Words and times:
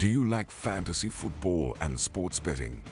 Do 0.00 0.08
you 0.08 0.26
like 0.26 0.50
fantasy 0.50 1.10
football 1.10 1.76
and 1.82 2.00
sports 2.00 2.40
betting? 2.40 2.82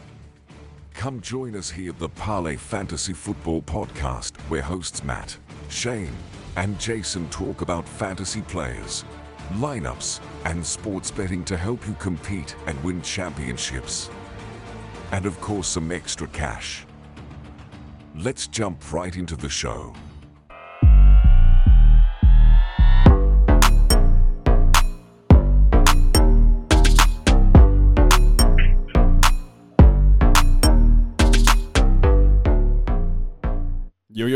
Come 0.93 1.23
join 1.23 1.57
us 1.57 1.71
here 1.71 1.93
at 1.93 1.99
the 1.99 2.11
Parlay 2.11 2.57
Fantasy 2.57 3.15
Football 3.15 3.63
Podcast, 3.63 4.39
where 4.51 4.61
hosts 4.61 5.03
Matt, 5.03 5.35
Shane, 5.71 6.13
and 6.57 6.79
Jason 6.79 7.27
talk 7.31 7.63
about 7.63 7.89
fantasy 7.89 8.43
players, 8.43 9.07
lineups, 9.55 10.21
and 10.45 10.63
sports 10.67 11.11
betting 11.11 11.47
to 11.47 11.57
help 11.57 11.87
you 11.87 11.95
compete 11.95 12.55
and 12.67 12.79
win 12.85 13.01
championships. 13.01 14.11
And 15.11 15.25
of 15.25 15.41
course, 15.41 15.69
some 15.69 15.91
extra 15.91 16.27
cash. 16.27 16.85
Let's 18.15 18.49
jump 18.49 18.93
right 18.93 19.17
into 19.17 19.35
the 19.35 19.49
show. 19.49 19.95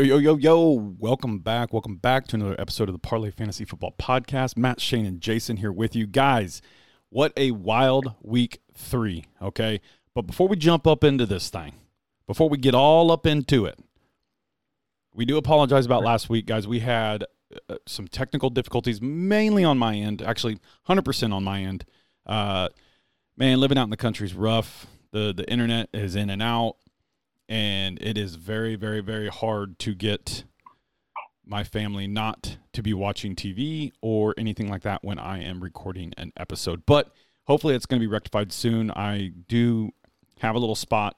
Yo, 0.03 0.17
yo, 0.17 0.35
yo. 0.35 0.95
Welcome 0.99 1.39
back. 1.39 1.71
Welcome 1.71 1.95
back 1.95 2.27
to 2.27 2.35
another 2.35 2.59
episode 2.59 2.89
of 2.89 2.93
the 2.93 2.99
Parlay 2.99 3.31
Fantasy 3.31 3.63
Football 3.63 3.95
Podcast. 3.97 4.57
Matt, 4.57 4.81
Shane, 4.81 5.05
and 5.05 5.21
Jason 5.21 5.55
here 5.55 5.71
with 5.71 5.95
you. 5.95 6.05
Guys, 6.07 6.61
what 7.07 7.31
a 7.37 7.51
wild 7.51 8.13
week 8.21 8.59
three, 8.73 9.23
okay? 9.41 9.79
But 10.13 10.23
before 10.23 10.49
we 10.49 10.57
jump 10.57 10.85
up 10.85 11.05
into 11.05 11.25
this 11.25 11.49
thing, 11.49 11.75
before 12.27 12.49
we 12.49 12.57
get 12.57 12.75
all 12.75 13.13
up 13.13 13.25
into 13.25 13.65
it, 13.65 13.79
we 15.15 15.23
do 15.23 15.37
apologize 15.37 15.85
about 15.85 16.03
last 16.03 16.29
week, 16.29 16.47
guys. 16.47 16.67
We 16.67 16.81
had 16.81 17.23
uh, 17.69 17.75
some 17.87 18.09
technical 18.09 18.49
difficulties, 18.49 19.01
mainly 19.01 19.63
on 19.63 19.77
my 19.77 19.95
end, 19.95 20.21
actually 20.21 20.59
100% 20.89 21.33
on 21.33 21.45
my 21.45 21.61
end. 21.61 21.85
Uh, 22.25 22.67
man, 23.37 23.61
living 23.61 23.77
out 23.77 23.85
in 23.85 23.89
the 23.89 23.95
country 23.95 24.27
is 24.27 24.33
rough. 24.33 24.85
The, 25.13 25.33
the 25.33 25.49
internet 25.49 25.87
is 25.93 26.17
in 26.17 26.29
and 26.29 26.41
out 26.41 26.75
and 27.53 28.01
it 28.01 28.17
is 28.17 28.33
very 28.33 28.75
very 28.75 28.99
very 28.99 29.27
hard 29.27 29.77
to 29.77 29.93
get 29.93 30.43
my 31.45 31.63
family 31.63 32.07
not 32.07 32.57
to 32.71 32.81
be 32.81 32.95
watching 32.95 33.35
TV 33.35 33.91
or 34.01 34.33
anything 34.37 34.69
like 34.69 34.81
that 34.81 35.03
when 35.03 35.19
I 35.19 35.43
am 35.43 35.61
recording 35.61 36.13
an 36.17 36.31
episode. 36.35 36.83
But 36.85 37.11
hopefully 37.43 37.75
it's 37.75 37.85
going 37.85 37.99
to 38.01 38.07
be 38.07 38.11
rectified 38.11 38.51
soon. 38.51 38.89
I 38.91 39.33
do 39.47 39.91
have 40.39 40.55
a 40.55 40.59
little 40.59 40.73
spot 40.73 41.17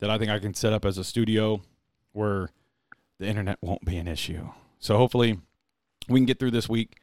that 0.00 0.10
I 0.10 0.18
think 0.18 0.30
I 0.30 0.38
can 0.38 0.54
set 0.54 0.72
up 0.72 0.84
as 0.84 0.98
a 0.98 1.04
studio 1.04 1.60
where 2.12 2.48
the 3.20 3.26
internet 3.26 3.58
won't 3.60 3.84
be 3.84 3.98
an 3.98 4.08
issue. 4.08 4.48
So 4.78 4.96
hopefully 4.96 5.38
we 6.08 6.18
can 6.18 6.26
get 6.26 6.40
through 6.40 6.52
this 6.52 6.68
week, 6.68 6.96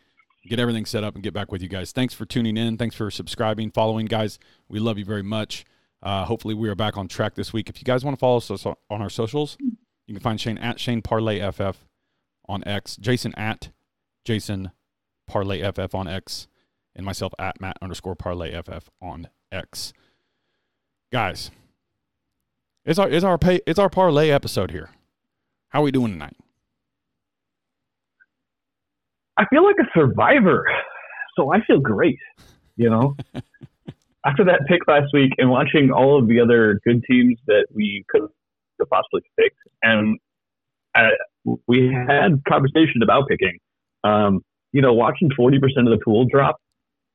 get 0.50 0.60
everything 0.60 0.86
set 0.86 1.04
up 1.04 1.14
and 1.14 1.24
get 1.24 1.34
back 1.34 1.52
with 1.52 1.62
you 1.62 1.70
guys. 1.70 1.92
Thanks 1.92 2.14
for 2.14 2.26
tuning 2.26 2.58
in. 2.58 2.76
Thanks 2.76 2.96
for 2.96 3.10
subscribing, 3.12 3.72
following 3.72 4.08
guys. 4.08 4.40
We 4.68 4.80
love 4.80 4.98
you 4.98 5.06
very 5.06 5.24
much. 5.24 5.64
Uh, 6.04 6.26
hopefully, 6.26 6.54
we 6.54 6.68
are 6.70 6.76
back 6.76 6.98
on 6.98 7.08
track 7.08 7.36
this 7.36 7.54
week. 7.54 7.70
If 7.70 7.80
you 7.80 7.86
guys 7.86 8.04
want 8.04 8.18
to 8.18 8.20
follow 8.20 8.38
us 8.38 8.50
on 8.66 8.76
our 8.90 9.10
socials, 9.10 9.58
you 10.08 10.16
can 10.16 10.20
find 10.20 10.42
Shane 10.42 10.58
at 10.58 10.80
Shane 10.80 11.02
Parlay 11.02 11.40
FF 11.52 11.86
on 12.48 12.64
X, 12.66 12.98
Jason 12.98 13.34
at 13.36 13.70
Jason 14.26 14.72
Parlay 15.28 15.62
FF 15.72 15.94
on 15.94 16.08
X, 16.08 16.48
and 16.96 17.06
myself 17.06 17.34
at 17.38 17.62
Matt 17.62 17.78
underscore 17.82 18.16
Parlay 18.16 18.60
FF 18.62 18.90
on 19.02 19.30
X. 19.52 19.94
Guys, 21.12 21.52
it's 22.84 22.98
our 22.98 23.10
it's 23.10 23.24
our 23.24 23.38
pay 23.38 23.60
it's 23.68 23.80
our 23.80 23.90
parlay 23.90 24.30
episode 24.30 24.72
here. 24.72 24.90
How 25.70 25.82
are 25.82 25.84
we 25.84 25.92
doing 25.92 26.14
tonight? 26.14 26.36
I 29.38 29.46
feel 29.50 29.64
like 29.64 29.76
a 29.80 29.88
survivor, 29.98 30.66
so 31.38 31.54
I 31.54 31.62
feel 31.66 31.80
great. 31.80 32.18
You 32.76 32.90
know, 32.90 33.16
after 34.26 34.44
that 34.46 34.62
pick 34.68 34.88
last 34.88 35.08
week 35.14 35.32
and 35.38 35.50
watching 35.50 35.92
all 35.92 36.20
of 36.20 36.28
the 36.28 36.40
other 36.40 36.80
good 36.86 37.04
teams 37.10 37.38
that 37.48 37.68
we 37.74 38.04
could 38.10 38.22
have 38.80 38.90
possibly 38.90 39.22
picked, 39.40 39.58
and 39.82 40.20
I, 40.96 41.10
we 41.68 41.92
had 41.94 42.42
conversation 42.48 43.02
about 43.04 43.28
picking. 43.28 43.58
Um, 44.04 44.42
you 44.72 44.82
know, 44.82 44.94
watching 44.94 45.30
forty 45.36 45.60
percent 45.60 45.88
of 45.88 45.98
the 45.98 46.04
pool 46.04 46.26
drop 46.32 46.58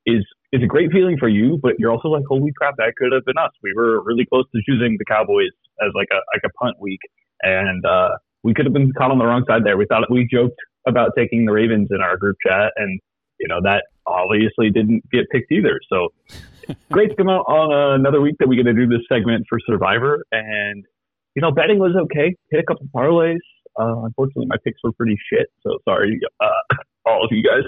is 0.04 0.24
is 0.52 0.62
a 0.62 0.66
great 0.66 0.92
feeling 0.92 1.16
for 1.18 1.28
you, 1.28 1.58
but 1.62 1.72
you're 1.78 1.90
also 1.90 2.08
like, 2.08 2.24
holy 2.28 2.52
crap, 2.56 2.76
that 2.76 2.94
could 2.96 3.12
have 3.12 3.24
been 3.24 3.38
us. 3.38 3.50
We 3.62 3.72
were 3.74 4.02
really 4.02 4.26
close 4.26 4.44
to 4.54 4.62
choosing 4.66 4.96
the 4.98 5.04
Cowboys 5.04 5.50
as 5.82 5.90
like 5.94 6.08
a 6.12 6.20
like 6.34 6.42
a 6.44 6.50
punt 6.60 6.76
week, 6.80 7.00
and 7.42 7.84
uh, 7.84 8.10
we 8.42 8.54
could 8.54 8.66
have 8.66 8.72
been 8.72 8.92
caught 8.92 9.10
on 9.10 9.18
the 9.18 9.26
wrong 9.26 9.44
side 9.48 9.64
there. 9.64 9.76
We 9.76 9.86
thought 9.86 10.10
we 10.10 10.26
joked 10.30 10.58
about 10.86 11.10
taking 11.16 11.44
the 11.46 11.52
Ravens 11.52 11.88
in 11.90 12.00
our 12.00 12.16
group 12.16 12.36
chat, 12.46 12.72
and 12.76 13.00
you 13.40 13.48
know 13.48 13.60
that 13.62 13.84
obviously 14.06 14.70
didn't 14.70 15.08
get 15.10 15.28
picked 15.30 15.50
either. 15.52 15.80
So 15.88 16.08
great 16.92 17.10
to 17.10 17.16
come 17.16 17.28
out 17.28 17.44
on 17.46 17.72
uh, 17.72 17.94
another 17.94 18.20
week 18.20 18.36
that 18.38 18.48
we 18.48 18.56
get 18.56 18.64
to 18.64 18.72
do 18.72 18.86
this 18.86 19.00
segment 19.08 19.46
for 19.48 19.58
Survivor. 19.66 20.24
And, 20.32 20.84
you 21.34 21.42
know, 21.42 21.50
betting 21.50 21.78
was 21.78 21.92
okay. 22.04 22.34
Hit 22.50 22.60
a 22.60 22.64
couple 22.64 22.86
parlays. 22.94 23.38
Uh, 23.78 24.04
unfortunately, 24.04 24.46
my 24.46 24.56
picks 24.64 24.82
were 24.82 24.92
pretty 24.92 25.18
shit. 25.30 25.48
So 25.62 25.78
sorry, 25.84 26.18
uh, 26.40 26.76
all 27.06 27.24
of 27.24 27.30
you 27.30 27.42
guys. 27.42 27.64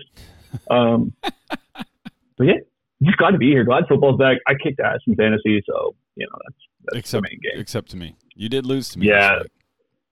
Um, 0.71 1.12
but 1.22 2.44
yeah, 2.44 2.54
just 3.03 3.19
glad 3.19 3.32
to 3.32 3.38
be 3.38 3.48
here. 3.48 3.65
Glad 3.65 3.84
football's 3.88 4.19
back. 4.19 4.38
I 4.47 4.54
kicked 4.54 4.81
ass 4.81 5.00
in 5.06 5.15
fantasy. 5.16 5.62
So, 5.66 5.94
you 6.16 6.27
know, 6.27 6.38
that's, 6.47 6.56
that's 6.84 6.98
except, 6.98 7.25
the 7.25 7.28
main 7.31 7.41
game. 7.43 7.60
Except 7.60 7.91
to 7.91 7.97
me. 7.97 8.16
You 8.34 8.48
did 8.48 8.65
lose 8.65 8.88
to 8.91 8.98
me. 8.98 9.09
Yeah. 9.09 9.41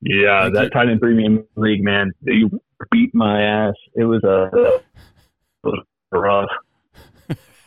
Yeah. 0.03 0.43
Thank 0.43 0.55
that 0.55 0.65
you. 0.65 0.71
tight 0.71 0.89
end 0.89 1.01
premium 1.01 1.45
league, 1.57 1.83
man. 1.83 2.13
You 2.23 2.61
beat 2.91 3.15
my 3.15 3.43
ass. 3.43 3.75
It 3.95 4.05
was 4.05 4.23
a, 4.25 4.81
it 6.25 6.29
was 6.29 6.49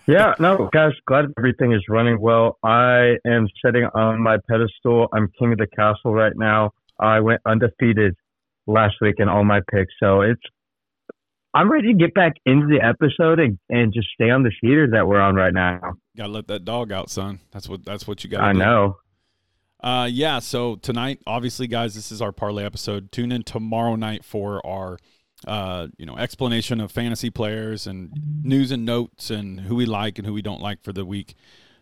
yeah, 0.09 0.33
no, 0.39 0.69
guys, 0.73 0.93
glad 1.05 1.25
everything 1.37 1.71
is 1.71 1.83
running 1.87 2.19
well. 2.19 2.57
I 2.63 3.17
am 3.27 3.47
sitting 3.63 3.85
on 3.93 4.19
my 4.19 4.37
pedestal. 4.49 5.07
I'm 5.13 5.31
king 5.37 5.51
of 5.51 5.59
the 5.59 5.67
castle 5.67 6.13
right 6.13 6.33
now. 6.35 6.71
I 6.99 7.19
went 7.19 7.41
undefeated 7.45 8.15
last 8.65 8.95
week 9.01 9.15
in 9.19 9.29
all 9.29 9.43
my 9.43 9.61
picks, 9.71 9.93
so 9.99 10.21
it's. 10.21 10.41
I'm 11.53 11.71
ready 11.71 11.93
to 11.93 11.97
get 11.97 12.13
back 12.13 12.33
into 12.45 12.67
the 12.67 12.79
episode 12.83 13.39
and, 13.39 13.57
and 13.69 13.93
just 13.93 14.07
stay 14.13 14.29
on 14.29 14.43
the 14.43 14.51
heater 14.61 14.87
that 14.91 15.07
we're 15.07 15.19
on 15.19 15.35
right 15.35 15.53
now. 15.53 15.79
Gotta 16.17 16.31
let 16.31 16.47
that 16.47 16.65
dog 16.65 16.91
out, 16.91 17.11
son. 17.11 17.39
That's 17.51 17.69
what 17.69 17.85
that's 17.85 18.07
what 18.07 18.23
you 18.23 18.31
got. 18.31 18.41
I 18.41 18.53
do. 18.53 18.59
know. 18.59 18.97
Uh, 19.79 20.07
yeah. 20.11 20.39
So 20.39 20.75
tonight, 20.75 21.19
obviously, 21.27 21.67
guys, 21.67 21.93
this 21.93 22.11
is 22.11 22.21
our 22.21 22.31
parlay 22.31 22.65
episode. 22.65 23.11
Tune 23.11 23.31
in 23.31 23.43
tomorrow 23.43 23.95
night 23.95 24.25
for 24.25 24.65
our 24.65 24.97
uh, 25.47 25.87
you 25.97 26.05
know, 26.05 26.17
explanation 26.17 26.81
of 26.81 26.91
fantasy 26.91 27.29
players 27.29 27.87
and 27.87 28.11
news 28.43 28.71
and 28.71 28.85
notes 28.85 29.29
and 29.29 29.61
who 29.61 29.75
we 29.75 29.85
like 29.85 30.17
and 30.17 30.27
who 30.27 30.33
we 30.33 30.41
don't 30.41 30.61
like 30.61 30.83
for 30.83 30.93
the 30.93 31.05
week. 31.05 31.35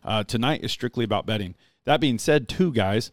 Uh, 0.04 0.24
tonight 0.24 0.64
is 0.64 0.72
strictly 0.72 1.04
about 1.04 1.26
betting. 1.26 1.56
That 1.86 2.00
being 2.00 2.20
said, 2.20 2.48
too, 2.48 2.72
guys, 2.72 3.12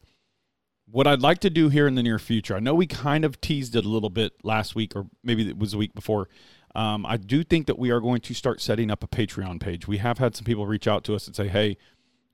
what 0.91 1.07
I'd 1.07 1.23
like 1.23 1.39
to 1.41 1.51
do 1.51 1.69
here 1.69 1.87
in 1.87 1.95
the 1.95 2.03
near 2.03 2.19
future, 2.19 2.55
I 2.55 2.61
know 2.61 2.75
we 2.75 2.87
kind 2.87 3.25
of 3.25 3.41
teased 3.41 3.75
it 3.75 3.85
a 3.85 3.89
little 3.89 4.11
bit 4.11 4.33
last 4.43 4.75
week, 4.75 4.95
or 4.95 5.07
maybe 5.23 5.49
it 5.49 5.59
was 5.59 5.73
the 5.73 5.79
week 5.79 5.95
before. 5.95 6.29
Um, 6.75 7.07
I 7.07 7.17
do 7.17 7.45
think 7.45 7.67
that 7.69 7.79
we 7.79 7.91
are 7.91 8.01
going 8.01 8.21
to 8.23 8.35
start 8.35 8.61
setting 8.61 8.91
up 8.91 9.03
a 9.03 9.09
Patreon 9.09 9.61
page. 9.61 9.87
We 9.87 9.99
have 9.99 10.19
had 10.19 10.35
some 10.37 10.45
people 10.45 10.67
reach 10.67 10.89
out 10.89 11.05
to 11.05 11.15
us 11.15 11.27
and 11.27 11.35
say, 11.35 11.49
"Hey, 11.49 11.77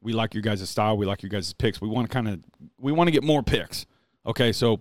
we 0.01 0.13
like 0.13 0.35
your 0.35 0.43
guys' 0.43 0.69
style. 0.69 0.97
We 0.97 1.07
like 1.07 1.23
your 1.23 1.29
guys' 1.29 1.53
picks. 1.53 1.81
We 1.81 1.89
want 1.89 2.09
to 2.09 2.13
kind 2.13 2.29
of 2.29 2.41
we 2.79 2.91
want 2.91 3.09
to 3.09 3.13
get 3.13 3.23
more 3.23 3.43
picks." 3.43 3.85
Okay, 4.27 4.53
so 4.53 4.81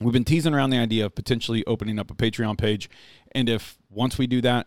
we've 0.00 0.12
been 0.12 0.24
teasing 0.24 0.54
around 0.54 0.70
the 0.70 0.78
idea 0.78 1.06
of 1.06 1.14
potentially 1.14 1.64
opening 1.66 1.98
up 1.98 2.10
a 2.10 2.14
Patreon 2.14 2.58
page. 2.58 2.88
And 3.32 3.48
if 3.48 3.78
once 3.90 4.18
we 4.18 4.26
do 4.26 4.40
that, 4.42 4.66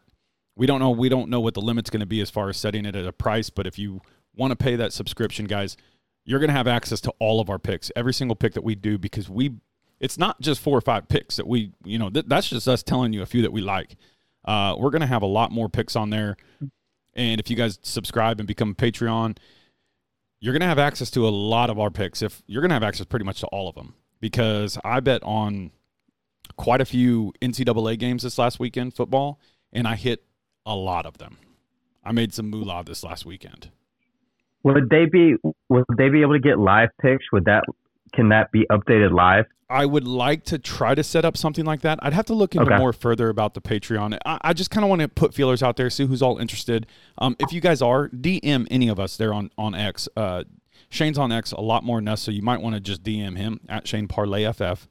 we 0.55 0.65
don't 0.65 0.79
know 0.79 0.89
we 0.89 1.09
don't 1.09 1.29
know 1.29 1.39
what 1.39 1.53
the 1.53 1.61
limit's 1.61 1.89
going 1.89 2.01
to 2.01 2.05
be 2.05 2.21
as 2.21 2.29
far 2.29 2.49
as 2.49 2.57
setting 2.57 2.85
it 2.85 2.95
at 2.95 3.05
a 3.05 3.13
price, 3.13 3.49
but 3.49 3.65
if 3.65 3.79
you 3.79 4.01
want 4.35 4.51
to 4.51 4.55
pay 4.55 4.75
that 4.75 4.93
subscription, 4.93 5.45
guys, 5.45 5.77
you're 6.25 6.39
going 6.39 6.49
to 6.49 6.55
have 6.55 6.67
access 6.67 7.01
to 7.01 7.13
all 7.19 7.39
of 7.39 7.49
our 7.49 7.59
picks, 7.59 7.91
every 7.95 8.13
single 8.13 8.35
pick 8.35 8.53
that 8.53 8.63
we 8.63 8.75
do 8.75 8.97
because 8.97 9.29
we 9.29 9.51
it's 9.99 10.17
not 10.17 10.39
just 10.39 10.61
four 10.61 10.77
or 10.77 10.81
five 10.81 11.07
picks 11.09 11.35
that 11.35 11.47
we, 11.47 11.73
you 11.83 11.97
know, 11.97 12.09
th- 12.09 12.25
that's 12.27 12.49
just 12.49 12.67
us 12.67 12.83
telling 12.83 13.11
you 13.11 13.21
a 13.21 13.25
few 13.25 13.41
that 13.41 13.51
we 13.51 13.61
like. 13.61 13.97
Uh, 14.45 14.75
we're 14.77 14.91
going 14.91 15.01
to 15.01 15.07
have 15.07 15.21
a 15.21 15.27
lot 15.27 15.51
more 15.51 15.67
picks 15.67 15.95
on 15.95 16.09
there. 16.09 16.37
And 17.13 17.39
if 17.39 17.49
you 17.49 17.57
guys 17.57 17.79
subscribe 17.81 18.39
and 18.39 18.47
become 18.47 18.71
a 18.71 18.75
Patreon, 18.75 19.37
you're 20.39 20.53
going 20.53 20.61
to 20.61 20.67
have 20.67 20.79
access 20.79 21.11
to 21.11 21.27
a 21.27 21.29
lot 21.29 21.69
of 21.69 21.77
our 21.79 21.89
picks. 21.89 22.21
If 22.21 22.41
you're 22.47 22.61
going 22.61 22.69
to 22.69 22.75
have 22.75 22.83
access 22.83 23.05
pretty 23.05 23.25
much 23.25 23.41
to 23.41 23.47
all 23.47 23.67
of 23.67 23.75
them 23.75 23.95
because 24.19 24.77
I 24.83 24.99
bet 24.99 25.23
on 25.23 25.71
quite 26.57 26.81
a 26.81 26.85
few 26.85 27.33
NCAA 27.41 27.97
games 27.97 28.23
this 28.23 28.37
last 28.37 28.59
weekend, 28.59 28.93
football, 28.93 29.39
and 29.71 29.87
I 29.87 29.95
hit 29.95 30.23
a 30.65 30.75
lot 30.75 31.05
of 31.05 31.17
them. 31.17 31.37
I 32.03 32.11
made 32.11 32.33
some 32.33 32.49
moolah 32.49 32.83
this 32.85 33.03
last 33.03 33.25
weekend. 33.25 33.71
Would 34.63 34.89
they 34.89 35.05
be 35.05 35.35
would 35.69 35.85
they 35.97 36.09
be 36.09 36.21
able 36.21 36.33
to 36.33 36.39
get 36.39 36.59
live 36.59 36.89
picks? 37.01 37.25
Would 37.31 37.45
that 37.45 37.63
can 38.13 38.29
that 38.29 38.51
be 38.51 38.65
updated 38.71 39.11
live? 39.11 39.45
I 39.69 39.85
would 39.85 40.07
like 40.07 40.43
to 40.45 40.57
try 40.57 40.95
to 40.95 41.03
set 41.03 41.25
up 41.25 41.37
something 41.37 41.63
like 41.63 41.81
that. 41.81 41.99
I'd 42.01 42.13
have 42.13 42.25
to 42.25 42.33
look 42.33 42.55
into 42.55 42.65
okay. 42.65 42.79
more 42.79 42.91
further 42.91 43.29
about 43.29 43.53
the 43.53 43.61
Patreon. 43.61 44.17
I, 44.25 44.39
I 44.41 44.53
just 44.53 44.71
kind 44.71 44.83
of 44.83 44.89
want 44.89 45.01
to 45.01 45.07
put 45.07 45.33
feelers 45.33 45.61
out 45.61 45.77
there, 45.77 45.91
see 45.91 46.07
who's 46.07 46.23
all 46.23 46.39
interested. 46.39 46.87
Um, 47.19 47.35
if 47.39 47.53
you 47.53 47.61
guys 47.61 47.81
are, 47.81 48.09
DM 48.09 48.67
any 48.71 48.87
of 48.87 48.99
us 48.99 49.15
there 49.15 49.33
on 49.33 49.51
on 49.57 49.75
X. 49.75 50.09
Uh, 50.17 50.43
Shane's 50.89 51.17
on 51.17 51.31
X 51.31 51.51
a 51.51 51.61
lot 51.61 51.83
more 51.83 51.97
than 51.97 52.07
us, 52.07 52.21
so 52.21 52.31
you 52.31 52.41
might 52.41 52.61
want 52.61 52.75
to 52.75 52.79
just 52.79 53.03
DM 53.03 53.37
him 53.37 53.59
at 53.67 53.87
Shane 53.87 54.07
Parlay 54.07 54.51
FF. 54.51 54.87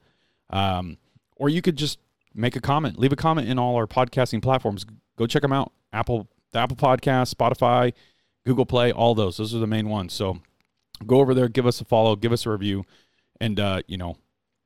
Um, 0.51 0.99
or 1.37 1.49
you 1.49 1.63
could 1.63 1.77
just 1.77 1.99
make 2.35 2.57
a 2.57 2.61
comment, 2.61 2.99
leave 2.99 3.13
a 3.13 3.17
comment 3.17 3.49
in 3.49 3.59
all 3.59 3.77
our 3.77 3.87
podcasting 3.87 4.43
platforms. 4.43 4.85
Go 5.17 5.27
check 5.27 5.43
them 5.43 5.53
out. 5.53 5.73
Apple, 5.93 6.29
the 6.53 6.59
Apple 6.59 6.77
Podcast, 6.77 7.35
Spotify. 7.35 7.93
Google 8.49 8.67
Play, 8.67 8.93
all 8.93 9.15
those. 9.15 9.37
Those 9.37 9.55
are 9.55 9.59
the 9.59 9.67
main 9.67 9.91
ones. 9.91 10.15
So 10.15 10.41
go 11.07 11.21
over 11.21 11.35
there, 11.35 11.49
give 11.49 11.67
us 11.67 11.81
a 11.83 11.85
follow, 11.85 12.17
give 12.17 12.33
us 12.33 12.47
a 12.47 12.51
review, 12.51 12.85
and 13.41 13.61
uh, 13.61 13.83
you 13.87 13.99
know, 13.99 14.17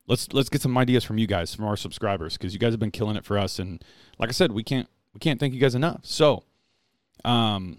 let's 0.07 0.33
let's 0.33 0.49
get 0.49 0.63
some 0.63 0.79
ideas 0.79 1.03
from 1.03 1.19
you 1.19 1.27
guys, 1.27 1.55
from 1.55 1.65
our 1.65 1.77
subscribers, 1.77 2.37
because 2.37 2.53
you 2.53 2.61
guys 2.61 2.73
have 2.73 2.81
been 2.81 2.93
killing 2.93 3.17
it 3.17 3.25
for 3.25 3.37
us. 3.37 3.59
And 3.59 3.85
like 4.19 4.29
I 4.29 4.33
said, 4.33 4.53
we 4.53 4.63
can't 4.63 4.89
we 5.13 5.19
can't 5.19 5.41
thank 5.41 5.53
you 5.53 5.61
guys 5.61 5.75
enough. 5.75 6.01
So, 6.05 6.45
um, 7.25 7.79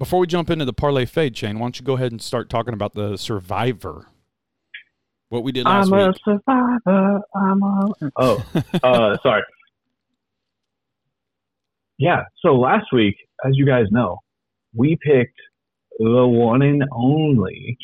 before 0.00 0.18
we 0.18 0.26
jump 0.26 0.48
into 0.48 0.64
the 0.64 0.72
parlay 0.72 1.04
fade, 1.04 1.36
Shane, 1.36 1.58
why 1.58 1.66
don't 1.66 1.78
you 1.78 1.84
go 1.84 1.92
ahead 1.92 2.10
and 2.10 2.22
start 2.22 2.48
talking 2.48 2.72
about 2.72 2.94
the 2.94 3.18
Survivor? 3.18 4.06
What 5.28 5.44
we 5.44 5.52
did 5.52 5.66
last 5.66 5.92
I'm 5.92 5.98
a 5.98 6.14
survivor. 6.24 7.20
I'm 7.36 7.62
a. 7.62 7.92
Oh, 8.16 8.44
uh, 8.82 9.16
sorry. 9.22 9.42
Yeah. 11.98 12.22
So 12.40 12.56
last 12.56 12.86
week, 12.94 13.14
as 13.44 13.52
you 13.54 13.66
guys 13.66 13.84
know, 13.90 14.16
we 14.74 14.96
picked 15.02 15.38
the 15.98 16.26
one 16.26 16.62
and 16.62 16.82
only, 16.92 17.76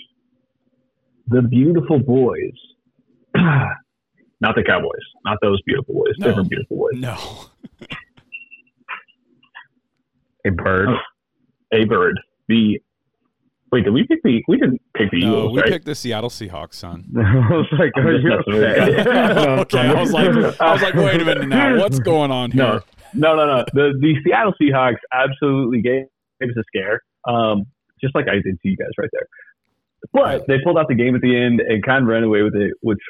the 1.29 1.43
beautiful 1.43 1.99
boys. 1.99 2.55
not 3.37 4.55
the 4.57 4.65
Cowboys. 4.67 5.05
Not 5.27 5.37
those 5.43 5.61
beautiful 5.67 5.95
boys. 5.95 6.15
No. 6.19 6.29
Different 6.29 6.49
beautiful 6.49 6.77
boys. 6.79 6.99
No. 6.99 7.17
A 10.47 10.51
bird. 10.51 10.89
A 11.73 11.85
bird. 11.85 12.19
The. 12.49 12.81
Wait, 13.73 13.85
did 13.85 13.93
we 13.93 14.07
pick 14.07 14.23
the? 14.23 14.43
We 14.49 14.59
didn't 14.59 14.81
pick 14.97 15.11
the 15.11 15.21
No, 15.21 15.27
Eagles, 15.39 15.53
we 15.53 15.61
right? 15.61 15.71
picked 15.73 15.85
the 15.87 15.95
Seattle 15.95 16.31
Seahawks, 16.31 16.75
son. 16.75 17.05
I 17.17 17.49
was 17.51 17.67
like, 17.79 17.93
I'm 17.97 18.07
are 18.07 18.17
you 18.17 18.33
okay? 18.33 19.01
okay, 19.61 19.79
I 19.81 20.01
was 20.01 20.13
like, 20.13 20.61
I 20.61 20.73
was 20.73 20.83
like, 20.83 20.95
wait 20.95 21.21
a 21.21 21.25
minute 21.25 21.49
now, 21.49 21.77
what's 21.79 21.99
going 21.99 22.31
on 22.31 22.53
here? 22.53 22.83
No, 23.15 23.35
no, 23.35 23.45
no, 23.45 23.57
no. 23.59 23.65
The 23.73 23.93
the 24.01 24.15
Seattle 24.25 24.55
Seahawks 24.61 24.99
absolutely 25.13 25.83
gave, 25.83 26.05
gave 26.41 26.51
us 26.51 26.57
a 26.57 26.63
scare, 26.69 27.01
um, 27.27 27.65
just 28.01 28.15
like 28.15 28.29
I 28.29 28.35
did 28.35 28.61
to 28.61 28.69
you 28.69 28.77
guys 28.77 28.91
right 28.99 29.11
there. 29.13 29.27
But 30.13 30.47
they 30.47 30.59
pulled 30.63 30.79
out 30.79 30.87
the 30.89 30.95
game 30.95 31.17
at 31.17 31.21
the 31.21 31.37
end 31.37 31.61
and 31.61 31.83
kind 31.85 32.03
of 32.05 32.09
ran 32.09 32.23
away 32.23 32.43
with 32.43 32.55
it, 32.55 32.73
which 32.83 33.01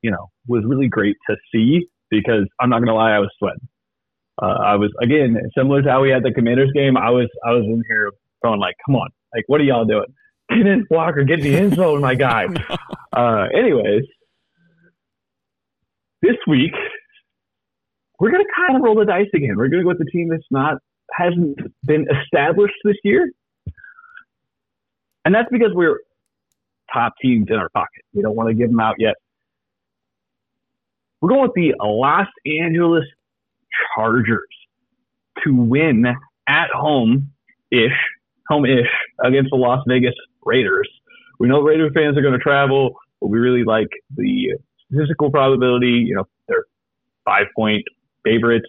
you 0.00 0.10
know 0.10 0.30
was 0.46 0.64
really 0.66 0.88
great 0.88 1.16
to 1.28 1.36
see. 1.52 1.86
Because 2.08 2.46
I'm 2.60 2.70
not 2.70 2.78
gonna 2.78 2.94
lie, 2.94 3.10
I 3.12 3.18
was 3.18 3.30
sweating. 3.38 3.68
Uh, 4.40 4.46
I 4.46 4.76
was 4.76 4.92
again 5.00 5.38
similar 5.56 5.82
to 5.82 5.90
how 5.90 6.02
we 6.02 6.10
had 6.10 6.22
the 6.22 6.32
Commanders 6.32 6.70
game. 6.74 6.96
I 6.96 7.10
was 7.10 7.28
I 7.44 7.52
was 7.52 7.64
in 7.64 7.82
here 7.88 8.12
going 8.42 8.60
like, 8.60 8.76
come 8.84 8.96
on, 8.96 9.08
like 9.34 9.44
what 9.46 9.60
are 9.60 9.64
y'all 9.64 9.84
doing? 9.84 10.12
Get 10.48 10.64
in, 10.64 10.86
Walker, 10.90 11.24
get 11.24 11.40
the 11.40 11.56
end 11.56 11.74
zone, 11.74 12.00
my 12.00 12.14
guy. 12.14 12.46
Uh, 13.12 13.46
anyways, 13.56 14.02
this 16.20 16.36
week 16.46 16.74
we're 18.20 18.30
gonna 18.30 18.44
kind 18.54 18.76
of 18.76 18.82
roll 18.82 18.94
the 18.94 19.06
dice 19.06 19.28
again. 19.34 19.54
We're 19.56 19.68
gonna 19.68 19.84
go 19.84 19.88
with 19.88 19.98
the 19.98 20.10
team 20.12 20.28
that's 20.28 20.44
not 20.50 20.74
hasn't 21.12 21.56
been 21.82 22.06
established 22.10 22.74
this 22.84 22.96
year, 23.04 23.30
and 25.24 25.34
that's 25.34 25.48
because 25.50 25.70
we're 25.72 26.00
top 26.92 27.14
teams 27.22 27.46
in 27.48 27.56
our 27.56 27.70
pocket. 27.70 28.02
We 28.12 28.20
don't 28.20 28.36
want 28.36 28.50
to 28.50 28.54
give 28.54 28.68
them 28.68 28.80
out 28.80 28.96
yet. 28.98 29.14
We're 31.20 31.30
going 31.30 31.42
with 31.42 31.54
the 31.54 31.74
Los 31.82 32.28
Angeles 32.46 33.04
Chargers 33.96 34.48
to 35.44 35.54
win 35.54 36.06
at 36.48 36.70
home 36.70 37.30
ish, 37.70 37.92
home 38.48 38.66
ish 38.66 38.86
against 39.24 39.50
the 39.50 39.56
Las 39.56 39.82
Vegas 39.88 40.14
Raiders. 40.44 40.88
We 41.38 41.48
know 41.48 41.60
Raider 41.60 41.90
fans 41.92 42.16
are 42.16 42.22
going 42.22 42.34
to 42.34 42.38
travel, 42.38 42.94
but 43.20 43.28
we 43.28 43.38
really 43.38 43.64
like 43.64 43.88
the 44.14 44.56
statistical 44.86 45.30
probability. 45.30 46.04
You 46.06 46.16
know, 46.16 46.24
they're 46.48 46.64
five 47.24 47.46
point 47.56 47.84
favorites, 48.24 48.68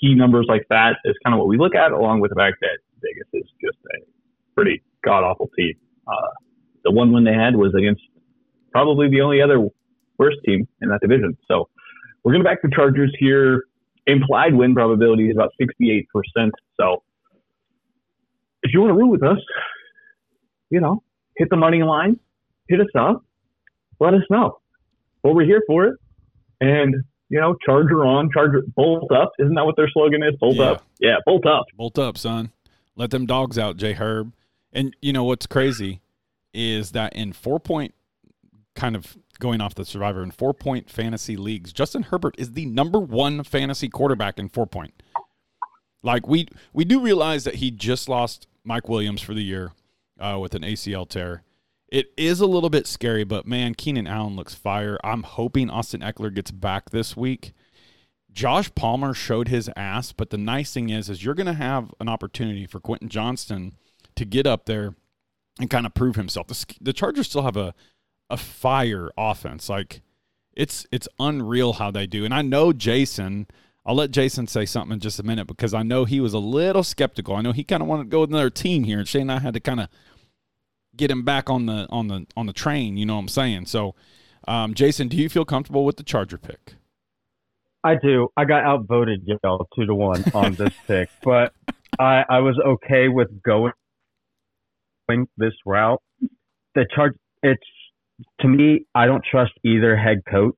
key 0.00 0.14
numbers 0.14 0.46
like 0.48 0.66
that 0.70 0.96
is 1.04 1.14
kind 1.24 1.34
of 1.34 1.38
what 1.38 1.48
we 1.48 1.58
look 1.58 1.74
at, 1.74 1.92
along 1.92 2.20
with 2.20 2.30
the 2.30 2.36
fact 2.36 2.56
that 2.60 2.78
Vegas 3.02 3.28
is 3.32 3.50
just 3.62 3.78
a 3.94 4.04
pretty 4.54 4.82
god 5.04 5.24
awful 5.24 5.48
team. 5.56 5.74
Uh, 6.06 6.30
the 6.84 6.90
one 6.90 7.12
win 7.12 7.24
they 7.24 7.34
had 7.34 7.56
was 7.56 7.74
against 7.74 8.02
probably 8.72 9.08
the 9.08 9.20
only 9.20 9.40
other 9.40 9.68
worst 10.18 10.38
team 10.44 10.66
in 10.82 10.88
that 10.88 11.00
division. 11.00 11.36
So 11.46 11.68
we're 12.22 12.32
going 12.32 12.42
to 12.42 12.48
back 12.48 12.62
the 12.62 12.70
Chargers 12.74 13.14
here. 13.18 13.64
Implied 14.08 14.54
win 14.54 14.74
probability 14.74 15.28
is 15.30 15.36
about 15.36 15.52
68%. 15.60 16.04
So 16.80 17.02
if 18.62 18.72
you 18.72 18.80
want 18.80 18.90
to 18.90 18.94
root 18.94 19.10
with 19.10 19.22
us, 19.22 19.38
you 20.70 20.80
know, 20.80 21.02
hit 21.36 21.48
the 21.50 21.56
money 21.56 21.82
line, 21.82 22.18
hit 22.68 22.80
us 22.80 22.86
up, 22.98 23.22
let 24.00 24.14
us 24.14 24.22
know. 24.30 24.58
Well, 25.22 25.34
we're 25.34 25.44
here 25.44 25.62
for 25.66 25.84
it. 25.84 25.94
And, 26.60 26.94
you 27.28 27.38
know, 27.40 27.54
Charger 27.64 28.04
on, 28.04 28.30
Charger, 28.32 28.62
bolt 28.74 29.12
up. 29.12 29.32
Isn't 29.38 29.54
that 29.54 29.64
what 29.64 29.76
their 29.76 29.88
slogan 29.90 30.22
is? 30.22 30.34
Bolt 30.40 30.56
Yeah. 30.56 30.70
up. 30.70 30.84
Yeah, 30.98 31.16
bolt 31.24 31.46
up. 31.46 31.66
Bolt 31.76 31.98
up, 31.98 32.16
son. 32.18 32.50
Let 32.96 33.10
them 33.10 33.26
dogs 33.26 33.58
out, 33.58 33.76
J 33.76 33.92
Herb. 33.92 34.32
And 34.72 34.94
you 35.00 35.12
know 35.12 35.24
what's 35.24 35.46
crazy 35.46 36.00
is 36.52 36.92
that 36.92 37.14
in 37.14 37.32
four 37.32 37.60
point 37.60 37.94
kind 38.78 38.94
of 38.94 39.18
going 39.40 39.60
off 39.60 39.74
the 39.74 39.84
survivor 39.84 40.22
in 40.22 40.30
four 40.30 40.54
point 40.54 40.88
fantasy 40.88 41.36
leagues, 41.36 41.72
Justin 41.72 42.04
Herbert 42.04 42.36
is 42.38 42.52
the 42.52 42.64
number 42.64 43.00
one 43.00 43.42
fantasy 43.42 43.88
quarterback 43.88 44.38
in 44.38 44.48
four 44.48 44.66
point. 44.66 45.02
Like 46.02 46.26
we 46.28 46.46
we 46.72 46.84
do 46.84 47.00
realize 47.00 47.44
that 47.44 47.56
he 47.56 47.70
just 47.70 48.08
lost 48.08 48.46
Mike 48.64 48.88
Williams 48.88 49.20
for 49.20 49.34
the 49.34 49.42
year 49.42 49.72
uh, 50.18 50.38
with 50.40 50.54
an 50.54 50.62
ACL 50.62 51.08
tear. 51.08 51.42
It 51.88 52.12
is 52.16 52.40
a 52.40 52.46
little 52.46 52.70
bit 52.70 52.86
scary, 52.86 53.24
but 53.24 53.46
man, 53.46 53.74
Keenan 53.74 54.06
Allen 54.06 54.36
looks 54.36 54.54
fire. 54.54 54.98
I'm 55.02 55.22
hoping 55.22 55.70
Austin 55.70 56.02
Ekeler 56.02 56.32
gets 56.32 56.50
back 56.50 56.90
this 56.90 57.16
week. 57.16 57.52
Josh 58.30 58.72
Palmer 58.74 59.14
showed 59.14 59.48
his 59.48 59.70
ass, 59.74 60.12
but 60.12 60.30
the 60.30 60.38
nice 60.38 60.72
thing 60.72 60.90
is, 60.90 61.08
is 61.08 61.24
you're 61.24 61.34
going 61.34 61.46
to 61.46 61.54
have 61.54 61.92
an 61.98 62.08
opportunity 62.08 62.66
for 62.66 62.78
Quentin 62.78 63.08
Johnston 63.08 63.72
to 64.16 64.24
get 64.26 64.46
up 64.46 64.66
there 64.66 64.94
and 65.58 65.70
kind 65.70 65.86
of 65.86 65.94
prove 65.94 66.16
himself. 66.16 66.46
The, 66.46 66.76
the 66.80 66.92
Chargers 66.92 67.26
still 67.26 67.42
have 67.42 67.56
a 67.56 67.74
a 68.30 68.36
fire 68.36 69.10
offense. 69.16 69.68
Like 69.68 70.02
it's 70.54 70.86
it's 70.90 71.08
unreal 71.18 71.74
how 71.74 71.90
they 71.90 72.06
do. 72.06 72.24
And 72.24 72.34
I 72.34 72.42
know 72.42 72.72
Jason. 72.72 73.46
I'll 73.86 73.94
let 73.94 74.10
Jason 74.10 74.46
say 74.46 74.66
something 74.66 74.92
in 74.92 75.00
just 75.00 75.18
a 75.18 75.22
minute 75.22 75.46
because 75.46 75.72
I 75.72 75.82
know 75.82 76.04
he 76.04 76.20
was 76.20 76.34
a 76.34 76.38
little 76.38 76.82
skeptical. 76.82 77.34
I 77.34 77.40
know 77.40 77.52
he 77.52 77.64
kind 77.64 77.82
of 77.82 77.88
wanted 77.88 78.02
to 78.02 78.08
go 78.10 78.20
with 78.20 78.28
another 78.28 78.50
team 78.50 78.84
here, 78.84 78.98
and 78.98 79.08
Shane 79.08 79.22
and 79.22 79.32
I 79.32 79.38
had 79.38 79.54
to 79.54 79.60
kind 79.60 79.80
of 79.80 79.88
get 80.94 81.10
him 81.10 81.24
back 81.24 81.48
on 81.48 81.64
the 81.64 81.86
on 81.88 82.08
the 82.08 82.26
on 82.36 82.44
the 82.44 82.52
train. 82.52 82.98
You 82.98 83.06
know 83.06 83.14
what 83.14 83.20
I'm 83.20 83.28
saying? 83.28 83.64
So, 83.64 83.94
um, 84.46 84.74
Jason, 84.74 85.08
do 85.08 85.16
you 85.16 85.30
feel 85.30 85.46
comfortable 85.46 85.86
with 85.86 85.96
the 85.96 86.02
Charger 86.02 86.36
pick? 86.36 86.74
I 87.82 87.94
do. 87.94 88.28
I 88.36 88.44
got 88.44 88.64
outvoted, 88.64 89.22
y'all, 89.26 89.66
two 89.74 89.86
to 89.86 89.94
one 89.94 90.22
on 90.34 90.54
this 90.56 90.74
pick, 90.86 91.08
but 91.22 91.54
I 91.98 92.24
I 92.28 92.40
was 92.40 92.58
okay 92.62 93.08
with 93.08 93.28
going 93.42 93.72
this 95.38 95.54
route. 95.64 96.02
The 96.74 96.84
charge. 96.94 97.14
It's 97.42 97.62
to 98.40 98.48
me. 98.48 98.86
I 98.94 99.06
don't 99.06 99.24
trust 99.28 99.52
either 99.64 99.96
head 99.96 100.18
coach. 100.30 100.56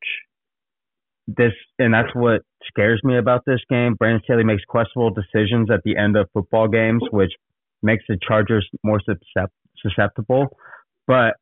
This 1.27 1.53
and 1.79 1.95
that's 1.95 2.15
what 2.15 2.43
scares 2.67 3.01
me 3.05 3.17
about 3.17 3.43
this 3.47 3.61
game. 3.71 3.95
Brandon 3.95 4.21
Staley 4.25 4.45
makes 4.45 4.65
questionable 4.65 5.11
decisions 5.11 5.71
at 5.71 5.81
the 5.85 5.97
end 5.97 6.17
of 6.17 6.29
football 6.33 6.69
games, 6.69 7.03
which 7.11 7.33
makes 7.83 8.05
the 8.09 8.19
Chargers 8.27 8.69
more 8.83 9.01
susceptible. 9.83 10.49
But 11.07 11.35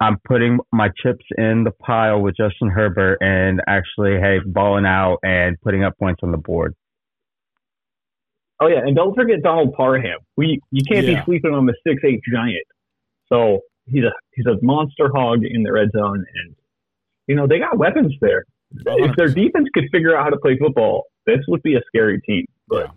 I'm 0.00 0.16
putting 0.26 0.58
my 0.72 0.88
chips 1.02 1.24
in 1.36 1.64
the 1.64 1.70
pile 1.70 2.20
with 2.20 2.36
Justin 2.36 2.68
Herbert 2.70 3.18
and 3.20 3.60
actually, 3.68 4.18
hey, 4.20 4.38
balling 4.44 4.86
out 4.86 5.18
and 5.22 5.56
putting 5.60 5.84
up 5.84 5.98
points 5.98 6.20
on 6.22 6.30
the 6.32 6.38
board. 6.38 6.74
Oh 8.60 8.68
yeah, 8.68 8.78
and 8.78 8.94
don't 8.94 9.14
forget 9.14 9.42
Donald 9.42 9.74
Parham. 9.74 10.18
We 10.36 10.60
you 10.70 10.82
can't 10.88 11.06
Yeah. 11.06 11.20
be 11.20 11.24
sleeping 11.24 11.52
on 11.52 11.66
the 11.66 11.74
six 11.86 12.02
eight 12.04 12.20
giant. 12.32 12.64
So 13.28 13.60
he's 13.86 14.04
a 14.04 14.12
he's 14.34 14.46
a 14.46 14.56
monster 14.62 15.10
hog 15.14 15.44
in 15.44 15.62
the 15.62 15.72
red 15.72 15.90
zone, 15.92 16.24
and 16.42 16.54
you 17.26 17.34
know 17.34 17.46
they 17.46 17.58
got 17.58 17.78
weapons 17.78 18.14
there. 18.20 18.44
If 18.74 19.16
their 19.16 19.28
defense 19.28 19.68
could 19.74 19.84
figure 19.92 20.16
out 20.16 20.24
how 20.24 20.30
to 20.30 20.38
play 20.38 20.56
football, 20.58 21.04
this 21.26 21.40
would 21.48 21.62
be 21.62 21.74
a 21.74 21.80
scary 21.86 22.20
team. 22.22 22.46
But 22.68 22.90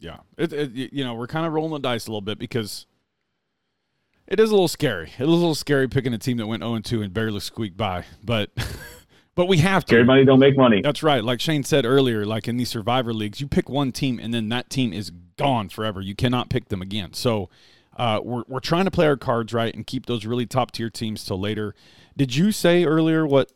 Yeah, 0.00 0.18
yeah. 0.36 0.44
It, 0.44 0.52
it, 0.52 0.92
you 0.92 1.04
know, 1.04 1.14
we're 1.14 1.28
kind 1.28 1.46
of 1.46 1.52
rolling 1.52 1.72
the 1.72 1.78
dice 1.78 2.06
a 2.06 2.10
little 2.10 2.20
bit 2.20 2.38
because 2.38 2.86
it 4.26 4.40
is 4.40 4.50
a 4.50 4.52
little 4.52 4.68
scary. 4.68 5.12
It 5.18 5.22
is 5.22 5.28
a 5.28 5.30
little 5.30 5.54
scary 5.54 5.88
picking 5.88 6.12
a 6.14 6.18
team 6.18 6.36
that 6.38 6.46
went 6.46 6.62
0 6.62 6.80
2 6.80 7.02
and 7.02 7.12
barely 7.12 7.40
squeaked 7.40 7.76
by, 7.76 8.04
but 8.24 8.50
but 9.34 9.46
we 9.46 9.58
have 9.58 9.84
to. 9.86 10.04
money 10.04 10.24
don't 10.24 10.40
make 10.40 10.56
money. 10.56 10.80
That's 10.82 11.02
right. 11.02 11.22
Like 11.22 11.40
Shane 11.40 11.62
said 11.62 11.84
earlier, 11.84 12.26
like 12.26 12.48
in 12.48 12.56
these 12.56 12.70
survivor 12.70 13.14
leagues, 13.14 13.40
you 13.40 13.46
pick 13.46 13.68
one 13.68 13.92
team 13.92 14.18
and 14.18 14.34
then 14.34 14.48
that 14.48 14.68
team 14.68 14.92
is 14.92 15.10
gone 15.36 15.68
forever. 15.68 16.00
You 16.00 16.14
cannot 16.14 16.50
pick 16.50 16.68
them 16.68 16.82
again. 16.82 17.12
So 17.12 17.48
uh, 17.96 18.20
we're 18.22 18.42
we're 18.48 18.60
trying 18.60 18.84
to 18.86 18.90
play 18.90 19.06
our 19.06 19.16
cards 19.16 19.52
right 19.52 19.74
and 19.74 19.86
keep 19.86 20.06
those 20.06 20.24
really 20.24 20.46
top 20.46 20.72
tier 20.72 20.90
teams 20.90 21.24
till 21.24 21.38
later. 21.40 21.74
Did 22.16 22.34
you 22.34 22.52
say 22.52 22.84
earlier 22.84 23.26
what 23.26 23.52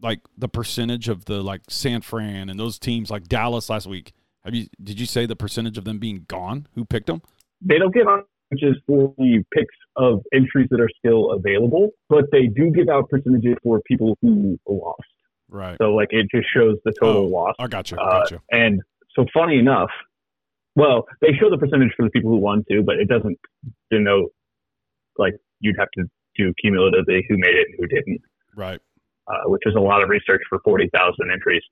like 0.00 0.20
the 0.36 0.48
percentage 0.48 1.08
of 1.08 1.24
the 1.24 1.42
like 1.42 1.62
San 1.68 2.00
Fran 2.02 2.48
and 2.48 2.58
those 2.58 2.78
teams 2.78 3.10
like 3.10 3.24
Dallas 3.28 3.68
last 3.70 3.86
week? 3.86 4.12
Have 4.44 4.54
you 4.54 4.66
did 4.82 5.00
you 5.00 5.06
say 5.06 5.26
the 5.26 5.36
percentage 5.36 5.78
of 5.78 5.84
them 5.84 5.98
being 5.98 6.24
gone? 6.28 6.66
Who 6.74 6.84
picked 6.84 7.06
them? 7.06 7.22
They 7.60 7.78
don't 7.78 7.92
give 7.92 8.06
out 8.06 8.26
percentages 8.50 8.80
for 8.86 9.14
the 9.18 9.42
picks 9.52 9.74
of 9.96 10.22
entries 10.32 10.68
that 10.70 10.80
are 10.80 10.88
still 10.98 11.32
available, 11.32 11.90
but 12.08 12.24
they 12.30 12.46
do 12.46 12.70
give 12.70 12.88
out 12.88 13.08
percentages 13.08 13.56
for 13.62 13.80
people 13.86 14.16
who 14.22 14.58
lost. 14.68 15.02
Right. 15.50 15.76
So 15.80 15.94
like 15.94 16.08
it 16.10 16.26
just 16.32 16.46
shows 16.54 16.76
the 16.84 16.92
total 17.00 17.22
Oh, 17.22 17.26
loss. 17.26 17.54
I 17.58 17.66
got 17.66 17.90
you. 17.90 17.96
Got 17.96 18.30
you. 18.30 18.40
And 18.52 18.80
so, 19.16 19.24
funny 19.34 19.58
enough, 19.58 19.90
Well, 20.78 21.06
they 21.20 21.32
show 21.40 21.50
the 21.50 21.58
percentage 21.58 21.90
for 21.96 22.04
the 22.04 22.10
people 22.10 22.30
who 22.30 22.36
won 22.38 22.64
too, 22.70 22.84
but 22.86 22.96
it 23.02 23.08
doesn't 23.08 23.36
denote 23.90 24.30
like 25.18 25.34
you'd 25.58 25.74
have 25.76 25.88
to 25.98 26.04
do 26.36 26.54
cumulatively 26.62 27.26
who 27.28 27.36
made 27.36 27.56
it 27.56 27.66
and 27.68 27.74
who 27.80 27.86
didn't, 27.88 28.20
Right. 28.56 28.78
uh, 29.26 29.42
which 29.50 29.62
is 29.66 29.74
a 29.76 29.80
lot 29.80 30.04
of 30.04 30.08
research 30.08 30.40
for 30.48 30.60
40,000 30.64 31.32
entries. 31.32 31.62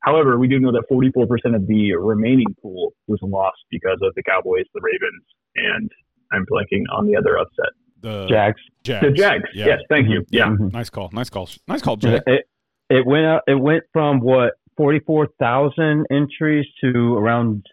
However, 0.00 0.38
we 0.38 0.48
do 0.48 0.58
know 0.60 0.72
that 0.72 0.84
44% 0.90 1.54
of 1.56 1.66
the 1.66 1.94
remaining 1.94 2.54
pool 2.62 2.92
was 3.06 3.18
lost 3.22 3.58
because 3.70 3.98
of 4.02 4.14
the 4.14 4.22
Cowboys, 4.22 4.64
the 4.74 4.80
Ravens, 4.82 5.24
and 5.56 5.90
I'm 6.32 6.44
blanking 6.52 6.84
on 6.94 7.06
the 7.06 7.16
other 7.16 7.38
upset. 7.38 7.72
The 8.02 8.26
Jags. 8.28 8.60
Jags. 8.84 9.06
The 9.06 9.12
Jags. 9.12 9.44
Yeah. 9.54 9.66
Yes, 9.66 9.78
thank 9.90 10.08
you. 10.08 10.24
Yeah. 10.30 10.48
Mhm. 10.48 10.72
Nice 10.72 10.88
call. 10.88 11.10
Nice 11.12 11.28
call. 11.28 11.48
Nice 11.68 11.82
call, 11.82 11.96
Jack. 11.96 12.22
It, 12.26 12.46
it 12.88 13.06
went 13.06 13.26
out, 13.26 13.42
it 13.46 13.54
went 13.60 13.84
from 13.92 14.20
what 14.20 14.54
forty 14.80 15.00
four 15.00 15.28
thousand 15.38 16.06
entries 16.10 16.64
to 16.82 17.14
around 17.14 17.66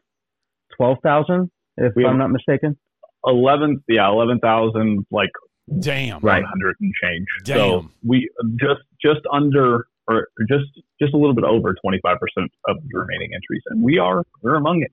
twelve 0.75 0.97
thousand, 1.01 1.49
if 1.77 1.93
We 1.95 2.05
I'm 2.05 2.17
not 2.17 2.31
mistaken. 2.31 2.77
11, 3.25 3.83
yeah, 3.89 4.07
11,000, 4.09 5.05
like 5.11 5.29
Damn. 5.79 6.21
Right. 6.21 6.41
100 6.43 6.75
and 6.79 6.93
change. 7.01 7.25
Damn. 7.43 7.57
So 7.57 7.89
we 8.05 8.29
just 8.59 8.81
just 9.01 9.19
under 9.31 9.87
or 10.07 10.27
just 10.49 10.65
just 11.01 11.13
a 11.13 11.17
little 11.17 11.35
bit 11.35 11.43
over 11.43 11.75
25% 11.85 12.13
of 12.67 12.77
the 12.89 12.97
remaining 12.97 13.31
entries, 13.35 13.61
and 13.67 13.83
we 13.83 13.97
are 13.97 14.23
we're 14.41 14.55
among 14.55 14.81
it, 14.81 14.91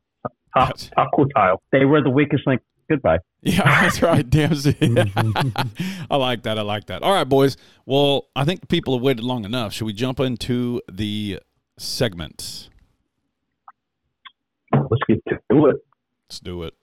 top 0.56 0.76
top 0.96 1.10
quartile. 1.12 1.58
They 1.70 1.84
were 1.84 2.02
the 2.02 2.10
weakest 2.10 2.44
link. 2.46 2.60
Goodbye. 2.90 3.18
Yeah, 3.42 3.62
that's 3.82 4.02
right. 4.02 4.28
Damn. 4.28 4.52
I 6.10 6.16
like 6.16 6.42
that. 6.42 6.58
I 6.58 6.62
like 6.62 6.86
that. 6.86 7.02
All 7.02 7.12
right, 7.12 7.28
boys. 7.28 7.56
Well, 7.86 8.26
I 8.34 8.44
think 8.44 8.68
people 8.68 8.94
have 8.94 9.02
waited 9.02 9.24
long 9.24 9.44
enough. 9.44 9.72
Should 9.72 9.86
we 9.86 9.92
jump 9.92 10.18
into 10.18 10.82
the 10.90 11.38
segment? 11.78 12.68
Let's 14.72 15.02
get 15.08 15.22
to 15.26 15.66
it. 15.66 15.76
Let's 16.28 16.40
do 16.40 16.62
it. 16.62 16.74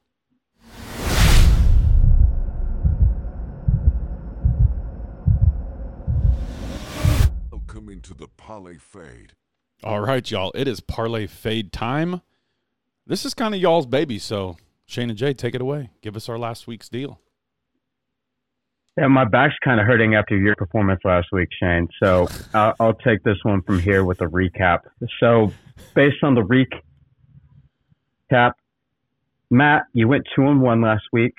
Welcome 7.51 7.89
into 7.89 8.13
the 8.13 8.27
Parlay 8.38 8.77
Fade. 8.77 9.33
All 9.83 10.01
right, 10.01 10.29
y'all. 10.29 10.51
It 10.53 10.67
is 10.67 10.79
parlay 10.79 11.25
fade 11.25 11.71
time. 11.71 12.21
This 13.07 13.25
is 13.25 13.33
kind 13.33 13.55
of 13.55 13.62
y'all's 13.62 13.88
baby, 13.88 14.19
so 14.19 14.57
Shane 14.86 15.10
and 15.10 15.17
Jay, 15.17 15.33
take 15.33 15.55
it 15.55 15.62
away. 15.62 15.89
Give 16.01 16.15
us 16.15 16.29
our 16.29 16.38
last 16.38 16.67
week's 16.67 16.88
deal. 16.88 17.19
Yeah, 18.98 19.07
my 19.07 19.24
back's 19.24 19.55
kind 19.63 19.79
of 19.79 19.86
hurting 19.88 20.15
after 20.15 20.36
your 20.38 20.55
performance 20.55 21.00
last 21.05 21.27
week, 21.31 21.48
Shane. 21.60 21.88
So 22.01 22.27
I'll, 22.53 22.75
I'll 22.79 22.93
take 22.93 23.24
this 23.24 23.38
one 23.43 23.62
from 23.62 23.79
here 23.79 24.03
with 24.03 24.19
a 24.21 24.25
recap. 24.25 24.79
So, 25.19 25.53
based 25.95 26.17
on 26.24 26.36
the 26.36 26.69
recap, 28.29 28.51
Matt, 29.50 29.83
you 29.93 30.07
went 30.10 30.24
two 30.36 30.43
and 30.43 30.62
one 30.62 30.81
last 30.81 31.03
week. 31.13 31.33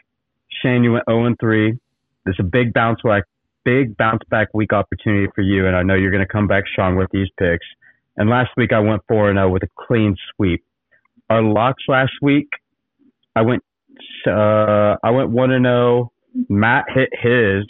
Shane, 0.63 0.83
you 0.83 0.93
went 0.93 1.05
zero 1.09 1.27
and 1.27 1.37
three. 1.39 1.79
There's 2.25 2.39
a 2.41 2.45
big 2.45 2.73
bounce 2.73 3.01
back, 3.03 3.25
big 3.65 3.97
bounce 3.99 4.23
back 4.31 4.49
week 4.55 4.73
opportunity 4.73 5.27
for 5.35 5.43
you, 5.43 5.67
and 5.67 5.77
I 5.77 5.83
know 5.83 5.95
you're 5.95 6.11
going 6.11 6.27
to 6.27 6.33
come 6.33 6.47
back 6.47 6.65
strong 6.73 6.97
with 6.97 7.11
these 7.11 7.29
picks. 7.39 7.67
And 8.17 8.31
last 8.31 8.51
week 8.57 8.73
I 8.73 8.79
went 8.79 9.03
four 9.09 9.29
and 9.29 9.37
zero 9.37 9.51
with 9.51 9.63
a 9.63 9.69
clean 9.79 10.17
sweep. 10.35 10.65
Our 11.29 11.43
locks 11.43 11.83
last 11.89 12.13
week, 12.23 12.49
I 13.37 13.43
went, 13.43 13.63
uh, 14.27 14.97
I 15.03 15.11
went 15.11 15.31
one 15.31 15.51
and 15.51 15.65
zero. 15.65 16.13
Matt 16.49 16.85
hit 16.95 17.09
his. 17.21 17.65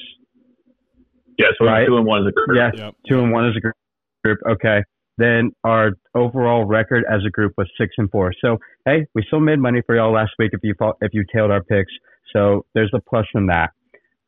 Yeah, 1.38 1.46
so 1.58 1.66
Right. 1.66 1.80
we're 1.82 1.86
two 1.86 1.96
and 1.98 2.06
one 2.06 2.20
as 2.22 2.28
a 2.28 2.32
group. 2.32 2.56
Yeah, 2.56 2.70
Yep. 2.74 2.94
two 3.08 3.20
and 3.20 3.32
one 3.32 3.48
as 3.48 3.56
a 3.56 3.60
group. 3.60 4.38
Okay. 4.48 4.82
Then 5.18 5.50
our 5.64 5.92
overall 6.14 6.64
record 6.64 7.04
as 7.10 7.24
a 7.26 7.30
group 7.30 7.52
was 7.58 7.70
six 7.78 7.94
and 7.98 8.10
four. 8.10 8.32
So 8.40 8.58
hey, 8.86 9.06
we 9.14 9.22
still 9.24 9.40
made 9.40 9.58
money 9.58 9.82
for 9.86 9.94
y'all 9.96 10.12
last 10.12 10.32
week 10.38 10.50
if 10.52 10.60
you 10.62 10.74
fought, 10.78 10.96
if 11.00 11.12
you 11.12 11.24
tailed 11.34 11.50
our 11.50 11.62
picks. 11.62 11.92
So 12.32 12.64
there's 12.74 12.90
a 12.94 13.00
plus 13.00 13.26
from 13.32 13.46
that. 13.48 13.70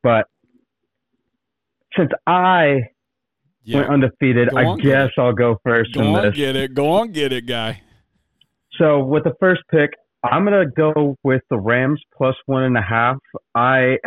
But 0.03 0.27
since 1.97 2.11
I 2.27 2.89
Yeah. 3.63 3.79
went 3.79 3.91
undefeated, 3.91 4.51
Go 4.51 4.57
I 4.59 4.77
guess 4.77 5.11
I'll 5.17 5.33
go 5.33 5.59
first 5.65 5.95
Go 5.95 6.01
from 6.01 6.15
on, 6.17 6.23
this. 6.25 6.37
get 6.37 6.57
it. 6.57 6.75
Go 6.75 6.89
on, 6.89 7.13
get 7.13 7.33
it, 7.33 7.47
guy. 7.47 7.81
So 8.73 9.03
with 9.05 9.25
the 9.25 9.35
first 9.41 9.63
pick, 9.71 9.91
I'm 10.23 10.45
gonna 10.45 10.67
go 10.67 11.17
with 11.23 11.43
the 11.51 11.59
Rams 11.59 12.03
plus 12.17 12.37
one 12.47 12.65
and 12.65 12.77
a 12.77 12.83
half. 12.83 13.17
I 13.55 13.99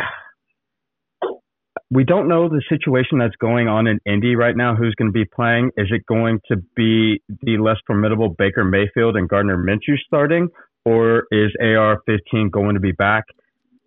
we 1.90 2.04
don't 2.04 2.28
know 2.28 2.48
the 2.48 2.62
situation 2.68 3.18
that's 3.18 3.36
going 3.36 3.66
on 3.66 3.86
in 3.86 3.98
Indy 4.04 4.36
right 4.36 4.56
now. 4.56 4.74
Who's 4.76 4.94
going 4.94 5.08
to 5.08 5.12
be 5.12 5.24
playing? 5.24 5.70
Is 5.76 5.88
it 5.90 6.04
going 6.06 6.40
to 6.48 6.56
be 6.76 7.22
the 7.42 7.56
less 7.56 7.78
formidable 7.86 8.28
Baker 8.28 8.62
Mayfield 8.64 9.16
and 9.16 9.28
Gardner 9.28 9.56
Minshew 9.56 9.96
starting, 10.06 10.48
or 10.84 11.24
is 11.30 11.50
AR-15 11.60 12.50
going 12.50 12.74
to 12.74 12.80
be 12.80 12.92
back? 12.92 13.24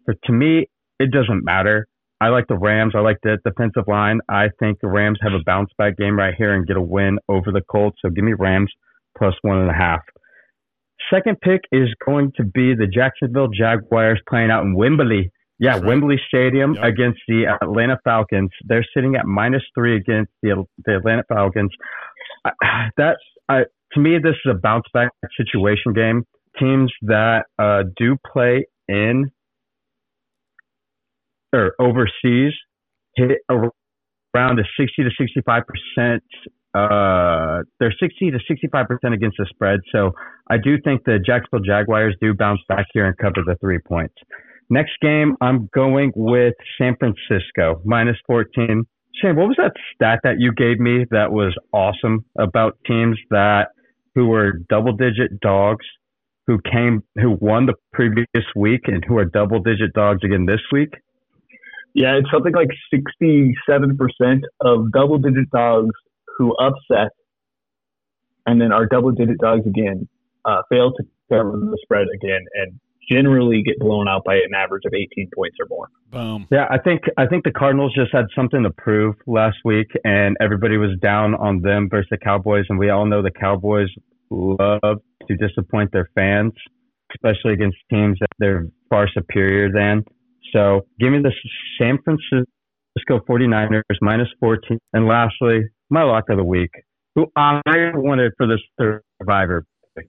But 0.08 0.16
to 0.26 0.34
me, 0.34 0.68
it 1.00 1.12
doesn't 1.12 1.44
matter. 1.44 1.88
I 2.20 2.30
like 2.30 2.48
the 2.48 2.58
Rams. 2.58 2.94
I 2.96 3.00
like 3.00 3.18
the 3.22 3.38
defensive 3.46 3.88
line. 3.88 4.20
I 4.30 4.50
think 4.60 4.80
the 4.80 4.88
Rams 4.88 5.20
have 5.22 5.34
a 5.34 5.44
bounce 5.44 5.70
back 5.78 5.98
game 5.98 6.18
right 6.18 6.34
here 6.36 6.54
and 6.54 6.68
get 6.68 6.78
a 6.78 6.82
win 6.82 7.18
over 7.30 7.52
the 7.52 7.62
Colts. 7.62 7.98
So 8.02 8.10
give 8.10 8.24
me 8.24 8.34
Rams 8.34 8.72
plus 9.18 9.34
one 9.42 9.60
and 9.60 9.70
a 9.70 9.74
half. 9.74 10.02
Second 11.12 11.40
pick 11.42 11.62
is 11.72 11.90
going 12.06 12.32
to 12.38 12.44
be 12.44 12.74
the 12.76 12.88
Jacksonville 12.88 13.48
Jaguars 13.48 14.22
playing 14.30 14.52
out 14.52 14.64
in 14.64 14.76
Wembley. 14.76 15.32
Yeah, 15.62 15.74
right. 15.76 15.84
Wembley 15.86 16.20
Stadium 16.28 16.74
Yep. 16.74 16.84
against 16.84 17.20
the 17.28 17.46
Atlanta 17.62 17.98
Falcons. 18.04 18.50
They're 18.66 18.86
sitting 18.96 19.16
at 19.16 19.28
minus 19.28 19.64
three 19.76 19.96
against 19.96 20.32
the, 20.44 20.66
the 20.86 20.98
Atlanta 20.98 21.24
Falcons. 21.30 21.72
I- 22.46 22.90
That's 22.98 23.22
I, 23.48 23.66
to 23.94 24.00
me, 24.00 24.18
this 24.22 24.36
is 24.46 24.52
a 24.52 24.56
bounce 24.56 24.86
back 24.94 25.12
situation 25.38 25.94
game. 25.94 26.24
Teams 26.60 26.92
that 27.04 27.46
uh, 27.60 27.84
do 27.98 28.18
play 28.34 28.66
in 28.90 29.32
or 31.54 31.74
overseas 31.80 32.54
hit 33.16 33.40
around 33.50 34.60
a 34.60 34.64
60 34.80 35.04
to 35.04 35.10
65 35.18 35.64
percent. 35.68 36.24
Uh, 36.74 37.64
they're 37.80 37.94
60 38.00 38.32
to 38.32 38.40
65 38.48 38.88
percent 38.88 39.14
against 39.14 39.38
the 39.38 39.46
spread. 39.50 39.82
So 39.92 40.12
I 40.50 40.58
do 40.58 40.78
think 40.84 41.04
the 41.06 41.20
Jacksonville 41.20 41.66
Jaguars 41.66 42.16
do 42.22 42.34
bounce 42.34 42.62
back 42.70 42.88
here 42.94 43.06
and 43.06 43.18
cover 43.18 43.44
the 43.46 43.58
three 43.62 43.80
points. 43.80 44.16
Next 44.72 44.94
game, 45.02 45.36
I'm 45.42 45.70
going 45.74 46.14
with 46.16 46.54
San 46.78 46.96
Francisco 46.96 47.82
minus 47.84 48.16
14. 48.26 48.86
Shane, 49.22 49.36
what 49.36 49.50
was 49.50 49.58
that 49.58 49.74
stat 49.94 50.22
that 50.24 50.40
you 50.40 50.54
gave 50.54 50.80
me 50.80 51.06
that 51.12 51.34
was 51.34 51.54
awesome 51.74 52.24
about 52.40 52.78
teams 52.88 53.20
that 53.32 53.72
who 54.16 54.28
were 54.28 54.54
double 54.70 54.94
digit 54.94 55.42
dogs 55.42 55.86
who 56.48 56.58
came 56.72 57.04
who 57.16 57.38
won 57.42 57.66
the 57.66 57.74
previous 57.92 58.46
week 58.56 58.84
and 58.86 59.04
who 59.06 59.18
are 59.18 59.26
double 59.26 59.60
digit 59.60 59.92
dogs 59.92 60.22
again 60.24 60.46
this 60.46 60.62
week? 60.72 60.94
Yeah, 61.94 62.14
it's 62.14 62.32
something 62.32 62.54
like 62.54 62.70
67% 62.94 63.54
of 64.62 64.90
double 64.94 65.18
digit 65.18 65.52
dogs 65.52 65.94
who 66.38 66.56
upset 66.56 67.12
and 68.46 68.62
then 68.62 68.72
are 68.72 68.86
double 68.86 69.12
digit 69.12 69.38
dogs 69.40 69.68
again 69.68 70.08
uh, 70.46 70.62
fail 70.70 70.94
to 70.94 71.04
cover 71.30 71.52
the 71.52 71.78
spread 71.84 72.08
again 72.16 72.46
and 72.56 72.80
generally 73.12 73.62
get 73.64 73.80
blown 73.80 74.08
out 74.08 74.24
by 74.24 74.36
an 74.36 74.54
average 74.56 74.84
of 74.86 74.94
18 74.94 75.30
points 75.36 75.58
or 75.60 75.68
more. 75.70 75.88
Boom. 76.12 76.48
Yeah, 76.52 76.68
I 76.70 76.78
think 76.78 77.02
I 77.18 77.26
think 77.26 77.44
the 77.44 77.52
Cardinals 77.52 77.94
just 77.94 78.14
had 78.14 78.26
something 78.36 78.64
to 78.64 78.70
prove 78.70 79.16
last 79.28 79.58
week, 79.66 79.88
and 80.04 80.38
everybody 80.40 80.78
was 80.78 80.98
down 81.02 81.36
on 81.36 81.62
them 81.62 81.90
versus 81.90 82.08
the 82.12 82.18
Cowboys, 82.18 82.66
and 82.70 82.80
we 82.80 82.90
all 82.90 83.06
know 83.06 83.22
the 83.22 83.32
Cowboys 83.32 83.90
love 84.30 85.02
to 85.28 85.36
disappoint 85.38 85.92
their 85.92 86.10
fans, 86.16 86.54
especially 87.14 87.54
against 87.54 87.78
teams 87.90 88.18
that 88.20 88.30
they're 88.40 88.68
far 88.90 89.08
superior 89.14 89.72
than. 89.72 90.04
So, 90.54 90.82
give 91.00 91.12
me 91.12 91.20
the 91.22 91.32
San 91.80 91.98
Francisco 92.04 93.26
49ers 93.28 93.82
minus 94.02 94.28
14, 94.40 94.80
and 94.94 95.08
lastly, 95.08 95.62
my 95.90 96.04
lock 96.04 96.26
of 96.30 96.38
the 96.38 96.44
week, 96.44 96.72
who 97.16 97.28
I 97.36 97.62
wanted 97.66 98.34
for 98.38 98.48
this 98.48 98.60
Survivor 99.20 99.66
pick, 99.96 100.08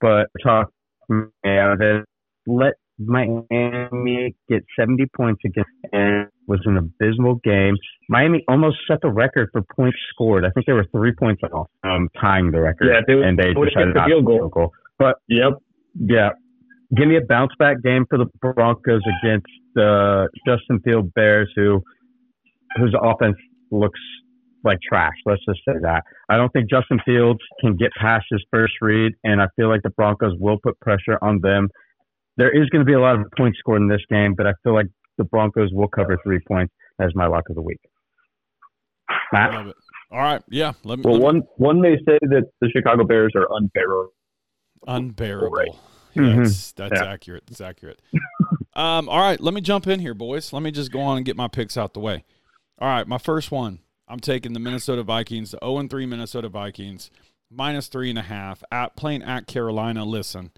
but 0.00 0.26
talk 0.42 0.70
me 1.08 1.26
out 1.46 1.72
of 1.72 1.80
it. 1.80 2.04
Let 2.46 2.74
Miami 2.98 4.34
get 4.48 4.64
70 4.78 5.06
points 5.16 5.40
against 5.44 5.70
and 5.92 6.28
was 6.46 6.60
an 6.64 6.76
abysmal 6.76 7.36
game. 7.44 7.74
Miami 8.08 8.44
almost 8.48 8.76
set 8.88 8.98
the 9.02 9.10
record 9.10 9.48
for 9.52 9.62
points 9.74 9.98
scored. 10.12 10.44
I 10.44 10.50
think 10.50 10.66
they 10.66 10.72
were 10.72 10.86
three 10.92 11.12
points 11.12 11.42
off 11.52 11.68
um, 11.82 12.08
tying 12.20 12.50
the 12.50 12.60
record, 12.60 12.88
Yeah, 12.88 13.00
they- 13.06 13.22
and 13.22 13.38
they 13.38 13.52
decided 13.54 13.94
the 13.94 13.98
not 14.00 14.08
field 14.08 14.22
to 14.22 14.26
goal. 14.26 14.38
field 14.38 14.52
goal. 14.52 14.72
But 14.98 15.16
Yep. 15.28 15.54
yeah, 15.94 16.30
give 16.94 17.08
me 17.08 17.16
a 17.16 17.20
bounce 17.26 17.52
back 17.58 17.82
game 17.82 18.04
for 18.08 18.18
the 18.18 18.26
Broncos 18.40 19.02
against 19.22 19.46
the 19.74 20.28
Justin 20.46 20.80
Field 20.80 21.12
Bears, 21.14 21.50
who 21.56 21.82
whose 22.76 22.94
offense 23.00 23.36
looks 23.70 24.00
like 24.64 24.78
trash. 24.82 25.14
Let's 25.26 25.44
just 25.46 25.60
say 25.66 25.74
that. 25.82 26.02
I 26.28 26.36
don't 26.36 26.52
think 26.52 26.68
Justin 26.68 26.98
Fields 27.04 27.38
can 27.60 27.76
get 27.76 27.90
past 28.00 28.26
his 28.30 28.44
first 28.50 28.74
read, 28.80 29.12
and 29.22 29.40
I 29.40 29.46
feel 29.56 29.68
like 29.68 29.82
the 29.82 29.90
Broncos 29.90 30.34
will 30.40 30.58
put 30.60 30.78
pressure 30.80 31.16
on 31.22 31.40
them. 31.40 31.68
There 32.36 32.50
is 32.50 32.68
going 32.70 32.80
to 32.80 32.84
be 32.86 32.94
a 32.94 33.00
lot 33.00 33.18
of 33.20 33.26
points 33.36 33.58
scored 33.58 33.80
in 33.82 33.88
this 33.88 34.02
game, 34.10 34.34
but 34.34 34.46
I 34.46 34.52
feel 34.62 34.74
like 34.74 34.86
the 35.18 35.24
Broncos 35.24 35.70
will 35.72 35.88
cover 35.88 36.18
three 36.24 36.40
points 36.48 36.72
as 37.00 37.14
my 37.14 37.26
lock 37.26 37.44
of 37.48 37.54
the 37.54 37.62
week. 37.62 37.80
Matt? 39.32 39.52
Love 39.52 39.66
it. 39.68 39.76
All 40.10 40.18
right. 40.20 40.42
Yeah. 40.48 40.72
Let 40.84 40.98
me. 40.98 41.02
Well, 41.04 41.14
let 41.14 41.20
me- 41.20 41.24
one 41.24 41.42
one 41.56 41.80
may 41.80 41.96
say 41.98 42.18
that 42.20 42.50
the 42.60 42.68
Chicago 42.70 43.04
Bears 43.04 43.32
are 43.36 43.50
unfair. 43.52 43.86
Unbearable. 44.86 45.50
Right. 45.50 45.68
Yeah, 46.14 46.22
Mhm. 46.22 46.36
that's, 46.44 46.72
that's 46.72 47.00
Yeah. 47.00 47.06
accurate. 47.06 47.44
That's 47.46 47.60
accurate. 47.60 48.00
um, 48.74 49.08
all 49.08 49.18
right, 49.20 49.40
let 49.40 49.52
me 49.54 49.60
jump 49.60 49.86
in 49.86 49.98
here, 50.00 50.14
boys. 50.14 50.52
Let 50.52 50.62
me 50.62 50.70
just 50.70 50.92
go 50.92 51.00
on 51.00 51.16
and 51.16 51.26
get 51.26 51.36
my 51.36 51.48
picks 51.48 51.76
out 51.76 51.94
the 51.94 52.00
way. 52.00 52.24
All 52.78 52.88
right, 52.88 53.06
my 53.06 53.18
first 53.18 53.50
one. 53.50 53.80
I'm 54.06 54.20
taking 54.20 54.52
the 54.52 54.60
Minnesota 54.60 55.02
Vikings, 55.02 55.52
the 55.52 55.58
0 55.64 55.88
3 55.88 56.06
Minnesota 56.06 56.48
Vikings, 56.48 57.10
minus 57.50 57.88
three 57.88 58.10
and 58.10 58.18
a 58.18 58.22
half 58.22 58.62
at 58.70 58.94
playing 58.96 59.22
at 59.22 59.46
Carolina. 59.46 60.04
Listen, 60.04 60.50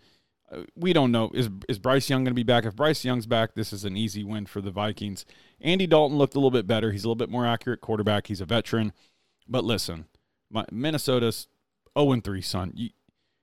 we 0.76 0.93
don't 0.93 1.11
know 1.11 1.31
is 1.35 1.49
is 1.69 1.79
Bryce 1.79 2.09
Young 2.09 2.25
going 2.25 2.33
to 2.33 2.35
be 2.35 2.43
back? 2.43 2.65
If 2.65 2.76
Bryce 2.76 3.05
Young's 3.05 3.26
back, 3.26 3.55
this 3.55 3.73
is 3.73 3.85
an 3.85 3.97
easy 3.97 4.25
win 4.25 4.47
for 4.47 4.61
the 4.61 4.71
Vikings. 4.71 5.25
Andy 5.61 5.87
Dalton 5.87 6.19
looked 6.19 6.35
a 6.35 6.38
little 6.38 6.50
bit 6.50 6.67
better. 6.67 6.93
He's 6.93 7.05
a 7.05 7.09
little 7.09 7.17
bit 7.17 7.31
more 7.31 7.47
accurate 7.47 7.81
quarterback. 7.81 8.29
He's 8.29 8.41
a 8.41 8.47
veteran. 8.47 8.93
But 9.49 9.65
listen, 9.65 10.07
my, 10.50 10.65
Minnesota's 10.71 11.49
0 11.99 12.21
3, 12.21 12.41
son. 12.41 12.73
You, 12.75 12.91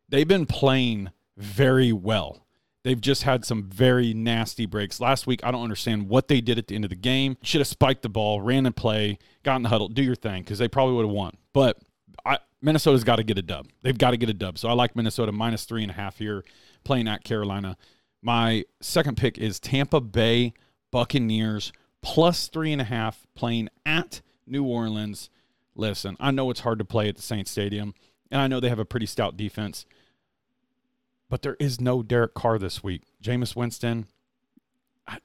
they've 0.10 0.28
been 0.28 0.46
playing 0.46 1.12
very 1.38 1.92
well. 1.92 2.46
They've 2.84 3.00
just 3.00 3.24
had 3.24 3.46
some 3.46 3.64
very 3.64 4.14
nasty 4.14 4.66
breaks. 4.66 5.00
Last 5.00 5.26
week, 5.26 5.40
I 5.44 5.52
don't 5.52 5.64
understand 5.64 6.10
what 6.10 6.28
they 6.28 6.42
did 6.42 6.58
at 6.58 6.68
the 6.68 6.76
end 6.76 6.84
of 6.84 6.90
the 6.90 6.98
game. 6.98 7.38
Should 7.42 7.62
have 7.62 7.68
spiked 7.68 8.02
the 8.02 8.10
ball, 8.10 8.42
ran 8.42 8.66
and 8.66 8.76
play, 8.76 9.20
got 9.44 9.56
in 9.56 9.64
the 9.64 9.70
huddle, 9.70 9.88
do 9.88 10.04
your 10.04 10.16
thing, 10.16 10.44
because 10.44 10.60
they 10.60 10.68
probably 10.68 10.96
would 10.96 11.06
have 11.06 11.16
won. 11.16 11.38
But 11.54 11.78
I, 12.26 12.40
Minnesota's 12.62 13.06
got 13.06 13.18
to 13.18 13.24
get 13.24 13.38
a 13.38 13.42
dub. 13.42 13.68
They've 13.84 13.98
got 13.98 14.12
to 14.12 14.18
get 14.18 14.30
a 14.30 14.34
dub. 14.34 14.58
So 14.58 14.68
I 14.68 14.74
like 14.74 14.98
Minnesota 14.98 15.32
minus 15.32 15.64
three 15.64 15.82
and 15.82 15.92
a 15.92 15.94
half 15.94 16.18
here, 16.18 16.44
playing 16.84 17.08
at 17.08 17.24
Carolina. 17.24 17.78
My 18.22 18.66
second 18.82 19.18
pick 19.18 19.38
is 19.38 19.60
Tampa 19.60 20.02
Bay 20.02 20.54
Buccaneers 20.92 21.72
plus 22.02 22.48
three 22.48 22.72
and 22.72 22.82
a 22.82 22.86
half, 22.86 23.26
playing 23.36 23.70
at 23.86 24.22
New 24.46 24.64
Orleans. 24.64 25.30
Listen, 25.76 26.16
I 26.20 26.32
know 26.32 26.50
it's 26.50 26.62
hard 26.62 26.80
to 26.80 26.86
play 26.86 27.10
at 27.10 27.16
the 27.16 27.22
Saints 27.22 27.52
Stadium, 27.52 27.94
and 28.32 28.42
I 28.42 28.48
know 28.48 28.60
they 28.60 28.70
have 28.70 28.80
a 28.80 28.86
pretty 28.86 29.06
stout 29.06 29.36
defense 29.38 29.86
but 31.34 31.42
there 31.42 31.58
is 31.60 31.82
no 31.82 32.04
Derek 32.04 32.36
Carr 32.36 32.60
this 32.60 32.84
week. 32.84 33.02
Jameis 33.20 33.56
Winston, 33.56 34.06
I, 35.08 35.18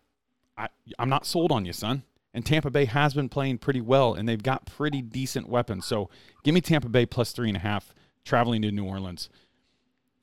I, 0.57 0.69
I'm 0.99 1.11
not 1.11 1.27
sold 1.27 1.53
on 1.53 1.67
you, 1.67 1.75
son. 1.75 2.03
And 2.33 2.47
Tampa 2.47 2.71
Bay 2.71 2.87
has 2.87 3.13
been 3.13 3.29
playing 3.29 3.59
pretty 3.59 3.83
well, 3.83 4.15
and 4.15 4.27
they've 4.27 4.43
got 4.43 4.65
pretty 4.65 5.03
decent 5.03 5.51
weapons. 5.51 5.85
So 5.85 6.09
give 6.45 6.55
me 6.55 6.63
Tampa 6.63 6.89
Bay 6.89 7.05
plus 7.05 7.33
three 7.33 7.49
and 7.49 7.59
a 7.59 7.61
half 7.61 7.95
traveling 8.25 8.63
to 8.63 8.73
New 8.73 8.87
Orleans. 8.87 9.29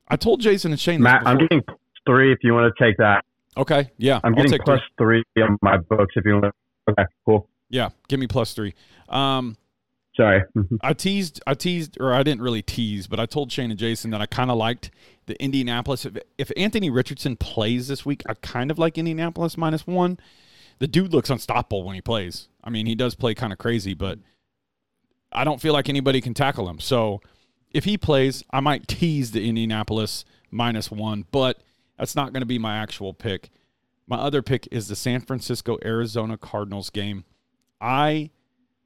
I 0.07 0.15
told 0.15 0.41
Jason 0.41 0.71
and 0.71 0.79
Shane. 0.79 1.01
Matt, 1.01 1.25
I'm 1.25 1.38
getting 1.38 1.63
three 2.05 2.31
if 2.31 2.39
you 2.43 2.53
want 2.53 2.74
to 2.75 2.83
take 2.83 2.97
that. 2.97 3.25
okay. 3.57 3.91
Yeah, 3.97 4.19
I'm 4.24 4.33
getting 4.33 4.59
plus 4.59 4.81
three. 4.97 5.24
three 5.33 5.43
on 5.43 5.57
my 5.62 5.77
books 5.77 6.13
if 6.15 6.25
you 6.25 6.33
want. 6.33 6.45
To. 6.45 6.91
Okay, 6.91 7.05
cool. 7.25 7.50
Yeah, 7.69 7.89
give 8.07 8.19
me 8.19 8.27
plus 8.27 8.53
three. 8.53 8.75
Um, 9.09 9.57
Sorry. 10.15 10.43
I 10.81 10.93
teased, 10.93 11.41
I 11.45 11.53
teased, 11.55 11.97
or 12.00 12.13
I 12.13 12.24
didn't 12.24 12.41
really 12.41 12.62
tease, 12.62 13.07
but 13.07 13.19
I 13.19 13.25
told 13.25 13.51
Shane 13.51 13.71
and 13.71 13.79
Jason 13.79 14.12
that 14.12 14.21
I 14.21 14.25
kind 14.25 14.50
of 14.50 14.57
liked 14.57 14.91
the 15.25 15.41
Indianapolis. 15.41 16.05
If, 16.05 16.17
if 16.38 16.51
Anthony 16.55 16.89
Richardson 16.89 17.35
plays 17.35 17.88
this 17.88 18.05
week, 18.05 18.24
I 18.27 18.33
kind 18.35 18.71
of 18.71 18.79
like 18.79 18.97
Indianapolis 18.97 19.57
minus 19.57 19.85
one. 19.85 20.19
The 20.79 20.88
dude 20.88 21.13
looks 21.13 21.29
unstoppable 21.29 21.83
when 21.83 21.95
he 21.95 22.01
plays. 22.01 22.47
I 22.63 22.69
mean, 22.69 22.85
he 22.85 22.95
does 22.95 23.15
play 23.15 23.33
kind 23.33 23.53
of 23.53 23.59
crazy, 23.59 23.93
but 23.93 24.19
I 25.31 25.43
don't 25.43 25.62
feel 25.62 25.74
like 25.74 25.89
anybody 25.89 26.21
can 26.21 26.33
tackle 26.33 26.69
him. 26.69 26.79
So 26.79 27.21
if 27.75 27.84
he 27.84 27.98
plays, 27.98 28.41
I 28.51 28.62
might 28.62 28.88
tease 28.88 29.32
the 29.32 29.46
Indianapolis 29.46 30.24
minus 30.50 30.89
one, 30.89 31.25
but 31.29 31.62
that's 32.00 32.15
not 32.15 32.32
going 32.32 32.41
to 32.41 32.48
be 32.48 32.58
my 32.58 32.77
actual 32.77 33.13
pick. 33.13 33.50
My 34.08 34.15
other 34.15 34.41
pick 34.41 34.65
is 34.72 34.88
the 34.88 34.96
San 34.96 35.20
Francisco 35.20 35.77
Arizona 35.84 36.38
Cardinals 36.38 36.89
game. 36.89 37.25
I 37.82 38.29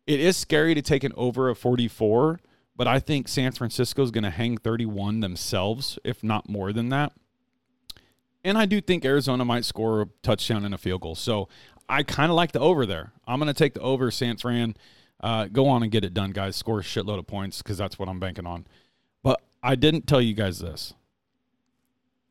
it 0.07 0.19
is 0.19 0.35
scary 0.37 0.73
to 0.73 0.81
take 0.81 1.03
an 1.03 1.13
over 1.15 1.49
of 1.49 1.59
44, 1.59 2.39
but 2.75 2.87
I 2.87 2.97
think 2.99 3.27
San 3.27 3.51
Francisco 3.51 4.01
is 4.01 4.09
going 4.09 4.23
to 4.23 4.31
hang 4.31 4.57
31 4.57 5.19
themselves, 5.19 5.99
if 6.03 6.23
not 6.23 6.49
more 6.49 6.73
than 6.73 6.89
that. 6.89 7.13
And 8.43 8.57
I 8.57 8.65
do 8.65 8.81
think 8.81 9.05
Arizona 9.05 9.45
might 9.45 9.65
score 9.65 10.01
a 10.01 10.07
touchdown 10.23 10.65
and 10.65 10.73
a 10.73 10.79
field 10.79 11.01
goal. 11.01 11.13
So 11.13 11.47
I 11.87 12.01
kind 12.01 12.31
of 12.31 12.35
like 12.35 12.53
the 12.53 12.59
over 12.59 12.87
there. 12.87 13.11
I'm 13.27 13.37
going 13.37 13.53
to 13.53 13.53
take 13.53 13.75
the 13.75 13.81
over, 13.81 14.09
San 14.09 14.37
Fran. 14.37 14.75
Uh, 15.19 15.45
go 15.45 15.67
on 15.67 15.83
and 15.83 15.91
get 15.91 16.05
it 16.05 16.13
done, 16.13 16.31
guys. 16.31 16.55
Score 16.55 16.79
a 16.79 16.83
shitload 16.83 17.19
of 17.19 17.27
points 17.27 17.61
because 17.61 17.77
that's 17.77 17.99
what 17.99 18.07
I'm 18.07 18.19
banking 18.19 18.45
on. 18.45 18.65
But 19.21 19.41
I 19.61 19.75
didn't 19.75 20.07
tell 20.07 20.21
you 20.21 20.33
guys 20.33 20.59
this. 20.59 20.93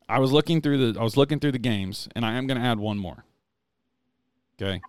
I 0.07 0.19
was 0.19 0.31
looking 0.31 0.61
through 0.61 0.93
the 0.93 0.99
I 0.99 1.03
was 1.03 1.17
looking 1.17 1.39
through 1.39 1.51
the 1.51 1.59
games, 1.59 2.09
and 2.15 2.25
I 2.25 2.33
am 2.33 2.47
going 2.47 2.59
to 2.59 2.65
add 2.65 2.79
one 2.79 2.97
more. 2.97 3.25
Okay, 4.59 4.81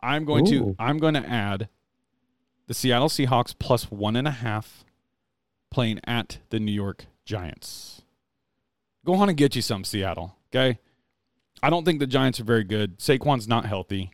I'm 0.00 0.24
going 0.24 0.44
to 0.46 0.76
I'm 0.78 0.98
going 0.98 1.14
to 1.14 1.26
add 1.26 1.68
the 2.66 2.74
Seattle 2.74 3.08
Seahawks 3.08 3.54
plus 3.58 3.90
one 3.90 4.14
and 4.14 4.28
a 4.28 4.32
half 4.32 4.84
playing 5.70 6.00
at 6.04 6.38
the 6.50 6.60
New 6.60 6.72
York 6.72 7.06
Giants. 7.24 8.02
Go 9.04 9.14
on 9.14 9.30
and 9.30 9.38
get 9.38 9.56
you 9.56 9.62
some, 9.62 9.84
Seattle. 9.84 10.36
Okay. 10.52 10.78
I 11.62 11.70
don't 11.70 11.84
think 11.84 11.98
the 11.98 12.06
Giants 12.06 12.38
are 12.40 12.44
very 12.44 12.62
good. 12.62 12.98
Saquon's 12.98 13.48
not 13.48 13.64
healthy. 13.64 14.12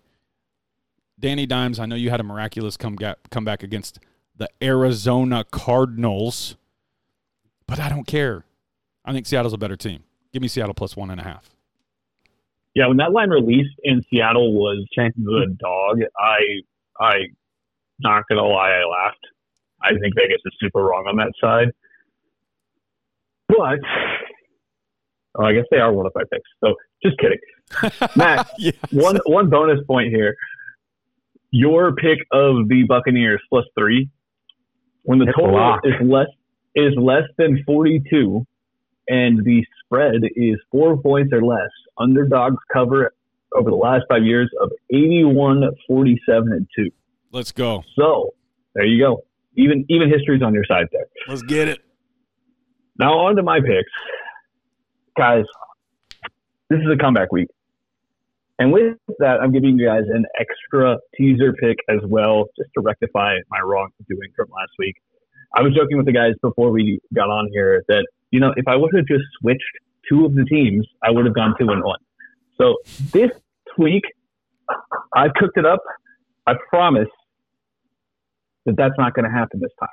Danny 1.24 1.46
Dimes, 1.46 1.78
I 1.78 1.86
know 1.86 1.96
you 1.96 2.10
had 2.10 2.20
a 2.20 2.22
miraculous 2.22 2.76
come, 2.76 2.96
ga- 2.96 3.14
come 3.30 3.46
back 3.46 3.62
against 3.62 3.98
the 4.36 4.46
Arizona 4.62 5.42
Cardinals, 5.50 6.58
but 7.66 7.80
I 7.80 7.88
don't 7.88 8.06
care. 8.06 8.44
I 9.06 9.14
think 9.14 9.24
Seattle's 9.24 9.54
a 9.54 9.56
better 9.56 9.74
team. 9.74 10.04
Give 10.34 10.42
me 10.42 10.48
Seattle 10.48 10.74
plus 10.74 10.98
one 10.98 11.10
and 11.10 11.18
a 11.18 11.24
half. 11.24 11.48
Yeah, 12.74 12.88
when 12.88 12.98
that 12.98 13.12
line 13.12 13.30
released 13.30 13.74
and 13.84 14.04
Seattle 14.10 14.52
was 14.52 14.86
the 14.94 15.12
hmm. 15.16 15.52
dog, 15.58 16.00
I 16.18 16.60
I 17.00 17.14
not 18.00 18.24
gonna 18.28 18.44
lie, 18.44 18.72
I 18.72 18.84
laughed. 18.84 19.26
I 19.80 19.98
think 19.98 20.14
Vegas 20.14 20.42
is 20.44 20.52
super 20.60 20.82
wrong 20.82 21.06
on 21.08 21.16
that 21.16 21.32
side. 21.40 21.68
But 23.48 23.78
oh, 25.38 25.44
I 25.44 25.54
guess 25.54 25.64
they 25.70 25.78
are 25.78 25.90
one 25.90 26.04
of 26.04 26.12
my 26.14 26.24
picks. 26.30 26.50
So 26.62 26.74
just 27.02 27.16
kidding. 27.16 27.38
Matt, 28.14 28.50
yes. 28.58 28.74
one 28.90 29.18
one 29.24 29.48
bonus 29.48 29.80
point 29.86 30.12
here. 30.12 30.36
Your 31.56 31.94
pick 31.94 32.18
of 32.32 32.66
the 32.68 32.82
Buccaneers 32.88 33.40
plus 33.48 33.64
three, 33.78 34.10
when 35.02 35.20
the 35.20 35.26
It's 35.26 35.36
total 35.38 35.54
lock. 35.54 35.82
is 35.84 35.94
less 36.02 36.26
is 36.74 36.92
less 36.96 37.22
than 37.38 37.62
forty 37.64 38.02
two, 38.10 38.44
and 39.06 39.38
the 39.44 39.64
spread 39.84 40.16
is 40.34 40.56
four 40.72 41.00
points 41.00 41.32
or 41.32 41.42
less. 41.42 41.70
Underdogs 41.96 42.56
cover 42.72 43.14
over 43.54 43.70
the 43.70 43.76
last 43.76 44.02
five 44.10 44.24
years 44.24 44.50
of 44.60 44.72
81, 44.90 45.62
47, 45.86 46.52
and 46.52 46.66
two. 46.76 46.90
Let's 47.30 47.52
go. 47.52 47.84
So 47.96 48.34
there 48.74 48.84
you 48.84 49.00
go. 49.00 49.22
Even 49.56 49.86
even 49.88 50.10
history's 50.10 50.42
on 50.42 50.54
your 50.54 50.64
side 50.66 50.86
there. 50.90 51.06
Let's 51.28 51.42
get 51.42 51.68
it. 51.68 51.78
Now 52.98 53.12
on 53.12 53.36
to 53.36 53.44
my 53.44 53.60
picks, 53.60 53.92
guys. 55.16 55.44
This 56.68 56.80
is 56.80 56.86
a 56.92 56.96
comeback 56.96 57.30
week, 57.30 57.46
and 58.58 58.72
with 58.72 58.96
that, 59.18 59.40
I'm 59.40 59.52
giving 59.52 59.78
you 59.78 59.86
guys 59.86 60.04
an 60.12 60.24
extra 60.38 60.98
teaser 61.16 61.52
pick 61.54 61.76
as 61.88 62.00
well, 62.04 62.46
just 62.56 62.70
to 62.76 62.82
rectify 62.82 63.36
my 63.50 63.60
wrongdoing 63.60 64.30
from 64.36 64.48
last 64.50 64.72
week. 64.78 64.94
I 65.56 65.62
was 65.62 65.72
joking 65.74 65.96
with 65.96 66.06
the 66.06 66.12
guys 66.12 66.34
before 66.42 66.70
we 66.70 67.00
got 67.14 67.30
on 67.30 67.48
here 67.52 67.84
that 67.88 68.06
you 68.30 68.40
know 68.40 68.52
if 68.56 68.66
I 68.68 68.76
would 68.76 68.94
have 68.94 69.06
just 69.06 69.24
switched 69.40 69.62
two 70.08 70.24
of 70.24 70.34
the 70.34 70.44
teams, 70.44 70.86
I 71.02 71.10
would 71.10 71.24
have 71.24 71.34
gone 71.34 71.54
two 71.58 71.68
and 71.68 71.82
one. 71.82 71.98
So 72.58 72.76
this 73.12 73.30
week, 73.78 74.04
I've 75.14 75.32
cooked 75.34 75.58
it 75.58 75.66
up. 75.66 75.80
I 76.46 76.54
promise 76.68 77.08
that 78.66 78.76
that's 78.76 78.94
not 78.98 79.14
going 79.14 79.24
to 79.24 79.30
happen 79.30 79.60
this 79.60 79.72
time. 79.80 79.88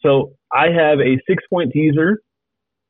So 0.00 0.34
I 0.52 0.66
have 0.66 1.00
a 1.00 1.18
six 1.28 1.42
point 1.50 1.72
teaser 1.72 2.20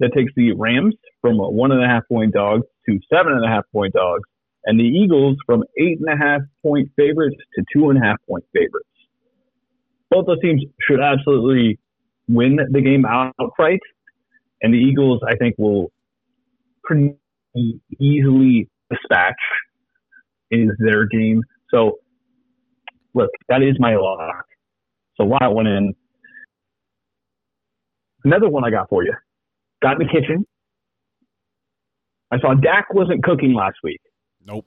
that 0.01 0.12
takes 0.15 0.33
the 0.37 0.53
Rams 0.53 0.95
from 1.21 1.41
a 1.41 1.49
one 1.49 1.73
and 1.73 1.83
a 1.83 1.87
half 1.87 2.03
point 2.09 2.35
dogs 2.35 2.67
to 2.89 2.99
seven 3.12 3.33
and 3.33 3.45
a 3.45 3.49
half 3.49 3.65
point 3.73 3.95
dogs, 3.95 4.29
and 4.66 4.79
the 4.79 4.85
Eagles 4.85 5.37
from 5.46 5.62
eight 5.79 5.98
and 6.00 6.12
a 6.12 6.16
half 6.22 6.40
point 6.62 6.90
favorites 6.96 7.37
to 7.55 7.64
two 7.72 7.88
and 7.90 8.02
a 8.02 8.05
half 8.05 8.16
point 8.29 8.44
favorites. 8.52 8.88
Both 10.11 10.26
those 10.26 10.40
teams 10.40 10.62
should 10.81 11.00
absolutely 11.00 11.79
win 12.29 12.59
the 12.70 12.81
game 12.81 13.05
outright, 13.07 13.81
and 14.62 14.74
the 14.74 14.79
Eagles, 14.79 15.20
I 15.26 15.37
think, 15.37 15.55
will 15.59 15.90
pretty 16.85 17.16
easily 17.98 18.68
dispatch 18.90 19.35
is 20.50 20.70
their 20.79 21.07
game. 21.07 21.42
So, 21.70 21.98
look, 23.14 23.31
that 23.48 23.62
is 23.62 23.76
my 23.79 23.96
lock. 23.96 24.44
So 25.16 25.24
lock 25.24 25.40
that 25.40 25.52
one 25.52 25.66
in. 25.66 25.94
Another 28.24 28.48
one 28.48 28.64
I 28.64 28.70
got 28.70 28.88
for 28.88 29.05
you. 29.05 29.14
Got 29.83 30.00
in 30.00 30.07
the 30.07 30.12
kitchen. 30.12 30.44
I 32.33 32.38
saw 32.40 32.55
Dak 32.55 32.92
wasn't 32.92 33.22
cooking 33.22 33.55
last 33.55 33.76
week. 33.85 34.00
Nope. 34.47 34.67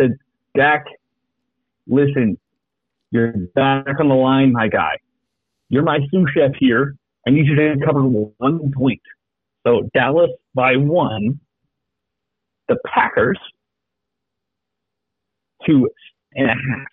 Said, 0.00 0.16
Dak, 0.56 0.84
listen, 1.86 2.38
you're 3.10 3.32
back 3.54 4.00
on 4.00 4.08
the 4.08 4.14
line, 4.14 4.52
my 4.52 4.68
guy. 4.68 4.98
You're 5.68 5.84
my 5.84 5.98
sous 6.10 6.28
chef 6.36 6.52
here. 6.58 6.96
I 7.26 7.30
need 7.30 7.46
you 7.46 7.54
to 7.54 7.76
cover 7.84 8.02
one 8.02 8.72
point. 8.76 9.00
So 9.66 9.88
Dallas 9.94 10.30
by 10.54 10.76
one. 10.76 11.40
The 12.68 12.76
Packers 12.86 13.38
two 15.66 15.88
and 16.34 16.46
a 16.46 16.54
half. 16.54 16.86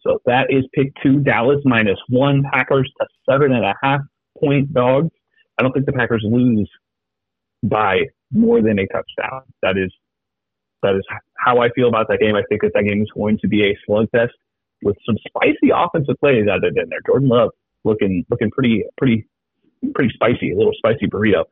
So 0.00 0.18
that 0.26 0.46
is 0.50 0.64
pick 0.74 0.92
two. 1.02 1.20
Dallas 1.20 1.60
minus 1.64 1.98
one. 2.08 2.42
Packers 2.52 2.90
to 3.00 3.06
seven 3.28 3.52
and 3.52 3.64
a 3.64 3.74
half 3.82 4.00
point 4.38 4.72
dogs. 4.72 5.10
I 5.58 5.62
don't 5.62 5.72
think 5.72 5.86
the 5.86 5.92
Packers 5.92 6.24
lose 6.26 6.70
by 7.62 8.00
more 8.32 8.60
than 8.60 8.78
a 8.78 8.86
touchdown. 8.86 9.42
That 9.62 9.76
is 9.78 9.92
that 10.84 10.94
is 10.94 11.04
how 11.36 11.60
I 11.60 11.68
feel 11.70 11.88
about 11.88 12.06
that 12.08 12.20
game. 12.20 12.36
I 12.36 12.42
think 12.48 12.62
that 12.62 12.72
that 12.74 12.84
game 12.84 13.02
is 13.02 13.10
going 13.14 13.38
to 13.42 13.48
be 13.48 13.64
a 13.64 13.76
slugfest 13.88 14.36
with 14.82 14.96
some 15.06 15.16
spicy 15.26 15.72
offensive 15.74 16.16
plays 16.20 16.46
added 16.48 16.76
in 16.76 16.88
there. 16.88 17.00
Jordan 17.06 17.28
Love 17.28 17.50
looking 17.84 18.24
looking 18.30 18.50
pretty 18.50 18.84
pretty 18.96 19.26
pretty 19.94 20.12
spicy, 20.14 20.52
a 20.52 20.56
little 20.56 20.72
spicy 20.76 21.06
burrito. 21.06 21.44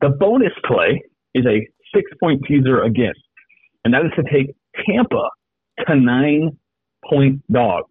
The 0.00 0.10
bonus 0.10 0.52
play 0.64 1.02
is 1.34 1.44
a 1.46 1.66
six 1.94 2.10
point 2.20 2.42
teaser 2.46 2.82
again, 2.82 3.14
and 3.84 3.94
that 3.94 4.04
is 4.04 4.12
to 4.16 4.22
take 4.22 4.54
Tampa 4.86 5.28
to 5.86 5.96
nine 5.96 6.58
point 7.08 7.42
dogs. 7.52 7.90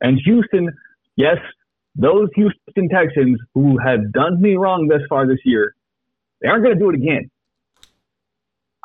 And 0.00 0.20
Houston, 0.24 0.70
yes, 1.16 1.38
those 1.96 2.28
Houston 2.36 2.88
Texans 2.88 3.38
who 3.54 3.78
have 3.78 4.12
done 4.12 4.40
me 4.40 4.54
wrong 4.54 4.86
thus 4.88 5.00
far 5.08 5.26
this 5.26 5.40
year, 5.44 5.74
they 6.40 6.48
aren't 6.48 6.62
going 6.62 6.76
to 6.76 6.80
do 6.80 6.90
it 6.90 6.94
again. 6.94 7.30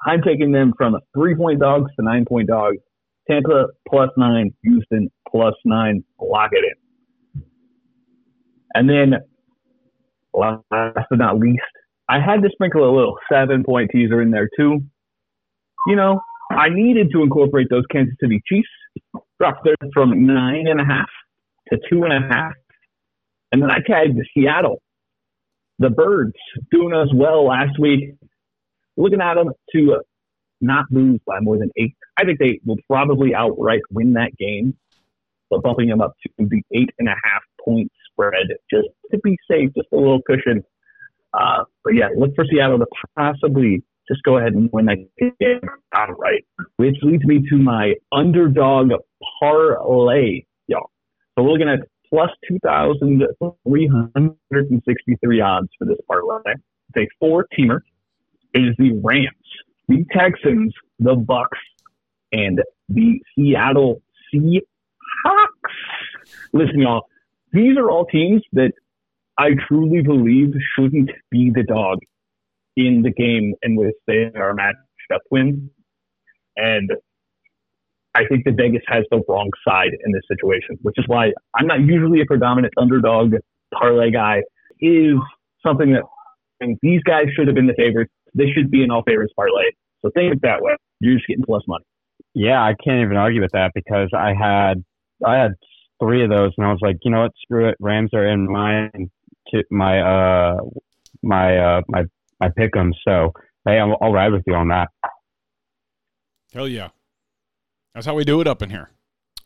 I'm 0.06 0.22
taking 0.22 0.52
them 0.52 0.74
from 0.78 0.98
three 1.16 1.36
point 1.36 1.60
dogs 1.60 1.92
to 1.98 2.06
nine 2.06 2.26
point 2.26 2.48
dogs. 2.48 2.78
Tampa 3.30 3.68
plus 3.88 4.10
nine, 4.18 4.54
Houston 4.64 5.10
plus 5.30 5.54
nine. 5.66 6.04
Lock 6.20 6.52
it 6.52 6.66
in. 6.66 7.44
And 8.76 8.90
then, 8.90 9.20
last 10.34 10.64
but 10.72 11.20
not 11.20 11.38
least, 11.38 11.62
I 12.10 12.20
had 12.20 12.42
to 12.42 12.50
sprinkle 12.52 12.84
a 12.84 12.94
little 12.94 13.16
seven 13.32 13.64
point 13.64 13.92
teaser 13.92 14.22
in 14.22 14.32
there 14.32 14.50
too. 14.58 14.82
You 15.88 15.96
know, 15.96 16.22
I 16.52 16.70
needed 16.70 17.10
to 17.14 17.22
incorporate 17.22 17.68
those 17.70 17.84
Kansas 17.92 18.16
City 18.22 18.42
Chiefs. 18.48 18.68
Dropped 19.40 19.66
them 19.66 19.90
from 19.94 20.26
nine 20.26 20.68
and 20.68 20.80
a 20.80 20.86
half 20.86 21.10
to 21.70 21.78
two 21.90 22.04
and 22.04 22.14
a 22.14 22.28
half. 22.34 22.54
And 23.52 23.62
then 23.62 23.72
I 23.72 23.80
tagged 23.86 24.18
Seattle. 24.34 24.82
The 25.80 25.90
Birds 25.90 26.34
doing 26.72 26.94
us 26.94 27.08
well 27.14 27.48
last 27.48 27.80
week. 27.80 28.16
Looking 28.98 29.22
at 29.22 29.36
them 29.36 29.52
to 29.76 30.02
not 30.62 30.86
lose 30.92 31.20
by 31.26 31.40
more 31.42 31.58
than 31.58 31.72
eight. 31.78 31.96
I 32.18 32.26
think 32.26 32.40
they 32.40 32.60
will 32.66 32.78
probably 32.88 33.36
outright 33.36 33.82
win 33.92 34.14
that 34.14 34.36
game, 34.38 34.76
but 35.50 35.62
bumping 35.62 35.90
them 35.90 36.02
up 36.02 36.16
to 36.24 36.30
the 36.38 36.62
eight 36.74 36.90
and 37.00 37.08
a 37.08 37.16
half 37.24 37.44
point 37.64 37.92
spread 38.12 38.34
just 38.72 38.88
to 39.12 39.20
be 39.24 39.38
safe, 39.50 39.72
just 39.76 39.88
a 39.92 39.96
little 39.96 40.22
cushion. 40.26 40.64
Uh, 41.34 41.64
but 41.84 41.96
yeah, 41.96 42.10
look 42.18 42.32
for 42.36 42.46
Seattle 42.50 42.80
to 42.80 42.86
possibly 43.18 43.84
just 44.08 44.24
go 44.24 44.38
ahead 44.38 44.54
and 44.54 44.70
win 44.72 44.86
that 44.86 45.06
game 45.20 45.60
outright, 45.94 46.46
which 46.78 46.96
leads 47.02 47.26
me 47.26 47.44
to 47.50 47.58
my 47.58 47.96
underdog 48.12 48.92
parlay, 49.40 50.46
y'all. 50.68 50.92
So 51.38 51.44
we're 51.44 51.52
looking 51.52 51.70
at 51.70 51.80
plus 52.10 52.30
2,363 52.48 55.42
odds 55.42 55.70
for 55.80 55.86
this 55.86 55.98
parlay. 56.08 56.54
It's 56.96 56.98
a 56.98 57.08
four 57.20 57.48
teamer. 57.58 57.80
Is 58.54 58.76
the 58.78 59.00
Rams, 59.04 59.28
the 59.88 60.06
Texans, 60.12 60.74
the 61.00 61.16
Bucs, 61.16 61.48
and 62.32 62.62
the 62.90 63.20
Seattle 63.36 64.02
Seahawks. 64.34 64.62
Listen, 66.54 66.82
y'all, 66.82 67.08
these 67.52 67.78
are 67.78 67.90
all 67.90 68.06
teams 68.06 68.42
that 68.54 68.72
I 69.38 69.52
truly 69.68 70.02
believe 70.02 70.54
shouldn't 70.76 71.12
be 71.32 71.52
the 71.54 71.64
dog 71.64 72.00
in 72.76 73.02
the 73.02 73.12
game 73.12 73.54
in 73.62 73.76
which 73.76 73.96
they 74.08 74.32
are 74.36 74.54
matched 74.54 74.78
up 75.14 75.22
win. 75.32 75.70
And 76.56 76.92
I 78.16 78.26
think 78.28 78.46
that 78.46 78.56
Vegas 78.56 78.84
has 78.88 79.06
the 79.10 79.22
wrong 79.28 79.50
side 79.68 79.92
in 80.06 80.12
this 80.12 80.22
situation, 80.28 80.78
which 80.82 80.96
is 80.98 81.06
why 81.08 81.34
I'm 81.56 81.68
not 81.68 81.82
usually 81.82 82.22
a 82.22 82.26
predominant 82.26 82.74
underdog 82.78 83.34
parlay 83.74 84.12
guy. 84.12 84.44
Is 84.80 85.18
something 85.66 85.94
that 85.94 86.04
these 86.82 87.02
guys 87.04 87.26
should 87.36 87.48
have 87.48 87.56
been 87.56 87.68
the 87.68 87.74
favorites. 87.74 88.12
They 88.36 88.46
should 88.54 88.72
be 88.72 88.84
an 88.84 88.92
all 88.92 89.04
favorites 89.04 89.34
parlay. 89.36 89.72
So 90.02 90.12
think 90.14 90.34
it 90.34 90.42
that 90.42 90.62
way. 90.62 90.76
You're 91.00 91.16
just 91.16 91.28
getting 91.28 91.44
plus 91.44 91.64
money. 91.68 91.86
Yeah, 92.34 92.62
I 92.62 92.74
can't 92.84 93.02
even 93.02 93.18
argue 93.18 93.42
with 93.42 93.52
that 93.52 93.72
because 93.76 94.10
I 94.18 94.34
had 94.34 94.84
I 95.26 95.36
had 95.36 95.52
three 96.02 96.24
of 96.24 96.30
those, 96.30 96.52
and 96.58 96.66
I 96.66 96.72
was 96.72 96.80
like, 96.82 96.98
you 97.04 97.12
know 97.12 97.22
what, 97.22 97.32
screw 97.42 97.70
it. 97.70 97.76
Rams 97.80 98.12
are 98.14 98.28
in 98.28 98.52
my 98.52 98.90
my 99.70 100.00
uh 100.00 100.58
my 101.22 101.58
uh 101.58 101.82
my 101.88 102.04
my 102.40 102.50
pick'em. 102.50 102.92
So 103.08 103.32
hey, 103.66 103.80
I'll, 103.80 103.98
I'll 104.02 104.12
ride 104.12 104.32
with 104.32 104.44
you 104.48 104.56
on 104.56 104.70
that. 104.70 104.90
Hell 106.54 106.68
yeah. 106.68 106.90
That's 107.94 108.06
how 108.06 108.16
we 108.16 108.24
do 108.24 108.42
it 108.42 108.48
up 108.48 108.62
in 108.62 108.70
here. 108.70 108.90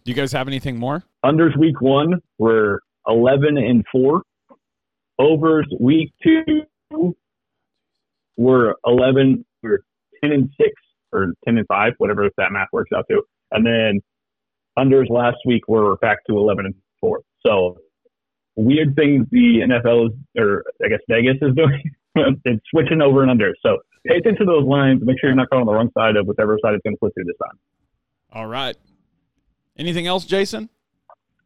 Do 0.04 0.12
you 0.12 0.16
guys 0.16 0.32
have 0.32 0.48
anything 0.48 0.78
more? 0.78 1.04
Unders 1.26 1.58
week 1.58 1.82
one 1.82 2.22
were 2.38 2.82
11 3.08 3.58
and 3.58 3.84
4. 3.92 4.22
Overs 5.20 5.68
week 5.80 6.14
two 6.24 6.64
were 8.38 8.76
11, 8.86 9.46
we're 9.64 9.80
10 10.24 10.32
and 10.32 10.50
6 10.60 10.70
or 11.12 11.34
10 11.46 11.58
and 11.58 11.68
5, 11.68 11.94
whatever 11.98 12.30
that 12.38 12.52
math 12.52 12.68
works 12.72 12.92
out 12.96 13.06
to. 13.10 13.22
And 13.52 13.66
then 13.66 14.02
unders 14.78 15.10
last 15.10 15.38
week 15.46 15.68
were 15.68 15.98
back 15.98 16.20
to 16.30 16.38
11 16.38 16.66
and 16.66 16.76
4. 17.02 17.22
So 17.46 17.78
weird 18.56 18.96
things 18.96 19.26
the 19.32 19.62
NFL 19.68 20.08
is, 20.08 20.14
or 20.38 20.64
I 20.84 20.90
guess 20.90 21.00
Vegas 21.10 21.38
is 21.42 21.56
doing. 21.56 21.82
it's 22.46 22.66
switching 22.70 23.02
over 23.02 23.22
and 23.22 23.32
under. 23.32 23.54
So 23.62 23.78
pay 24.06 24.18
attention 24.18 24.46
to 24.46 24.52
those 24.52 24.66
lines. 24.66 25.02
Make 25.04 25.20
sure 25.20 25.30
you're 25.30 25.36
not 25.36 25.50
going 25.50 25.62
on 25.62 25.68
the 25.68 25.74
wrong 25.74 25.90
side 25.98 26.16
of 26.16 26.26
whichever 26.28 26.58
side 26.64 26.74
it's 26.74 26.84
going 26.84 26.96
to 26.96 27.00
flip 27.00 27.14
through 27.14 27.26
this 27.26 27.36
time. 27.44 27.60
All 28.32 28.48
right. 28.48 28.76
Anything 29.78 30.08
else, 30.08 30.26
Jason? 30.26 30.70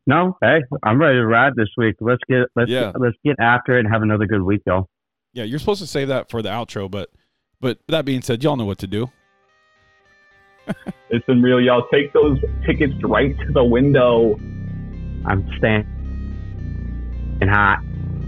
No. 0.08 0.38
Hey, 0.42 0.62
I'm 0.84 1.00
ready 1.00 1.18
to 1.18 1.26
ride 1.26 1.54
this 1.56 1.70
week. 1.78 1.96
Let's 2.00 2.22
get 2.28 2.48
let's 2.56 2.72
yeah. 2.72 2.92
get, 2.92 3.02
let's 3.02 3.18
get 3.24 3.36
after 3.40 3.78
it 3.78 3.82
and 3.82 3.94
have 3.94 4.02
another 4.02 4.26
good 4.26 4.42
week, 4.42 4.62
y'all. 4.66 4.88
Yeah, 5.34 5.44
you're 5.44 5.60
supposed 5.60 5.82
to 5.82 5.88
save 5.88 6.10
that 6.10 6.30
for 6.30 6.42
the 6.42 6.50
outro, 6.50 6.90
but 6.90 7.10
but 7.60 7.80
that 7.88 8.06
being 8.06 8.22
said, 8.22 8.44
y'all 8.44 8.56
know 8.56 8.66
what 8.66 8.80
to 8.80 8.88
do. 8.88 9.10
it's 11.10 11.26
been 11.26 11.42
real, 11.42 11.62
y'all. 11.62 11.88
Take 11.92 12.12
those 12.14 12.40
tickets 12.66 12.94
right 13.04 13.38
to 13.40 13.52
the 13.54 13.64
window. 13.64 14.36
I'm 15.26 15.48
staying 15.58 15.86
hot. 17.44 17.80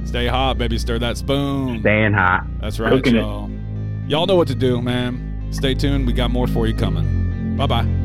Stay 0.05 0.27
hot, 0.27 0.57
baby. 0.57 0.77
Stir 0.77 0.99
that 0.99 1.17
spoon. 1.17 1.79
Staying 1.81 2.13
hot. 2.13 2.45
That's 2.61 2.79
right, 2.79 2.91
Cooking 2.91 3.15
y'all. 3.15 3.49
It. 3.49 4.09
Y'all 4.09 4.25
know 4.25 4.35
what 4.35 4.47
to 4.49 4.55
do, 4.55 4.81
man. 4.81 5.47
Stay 5.51 5.73
tuned. 5.73 6.05
We 6.07 6.13
got 6.13 6.31
more 6.31 6.47
for 6.47 6.67
you 6.67 6.75
coming. 6.75 7.55
Bye 7.57 7.67
bye. 7.67 8.02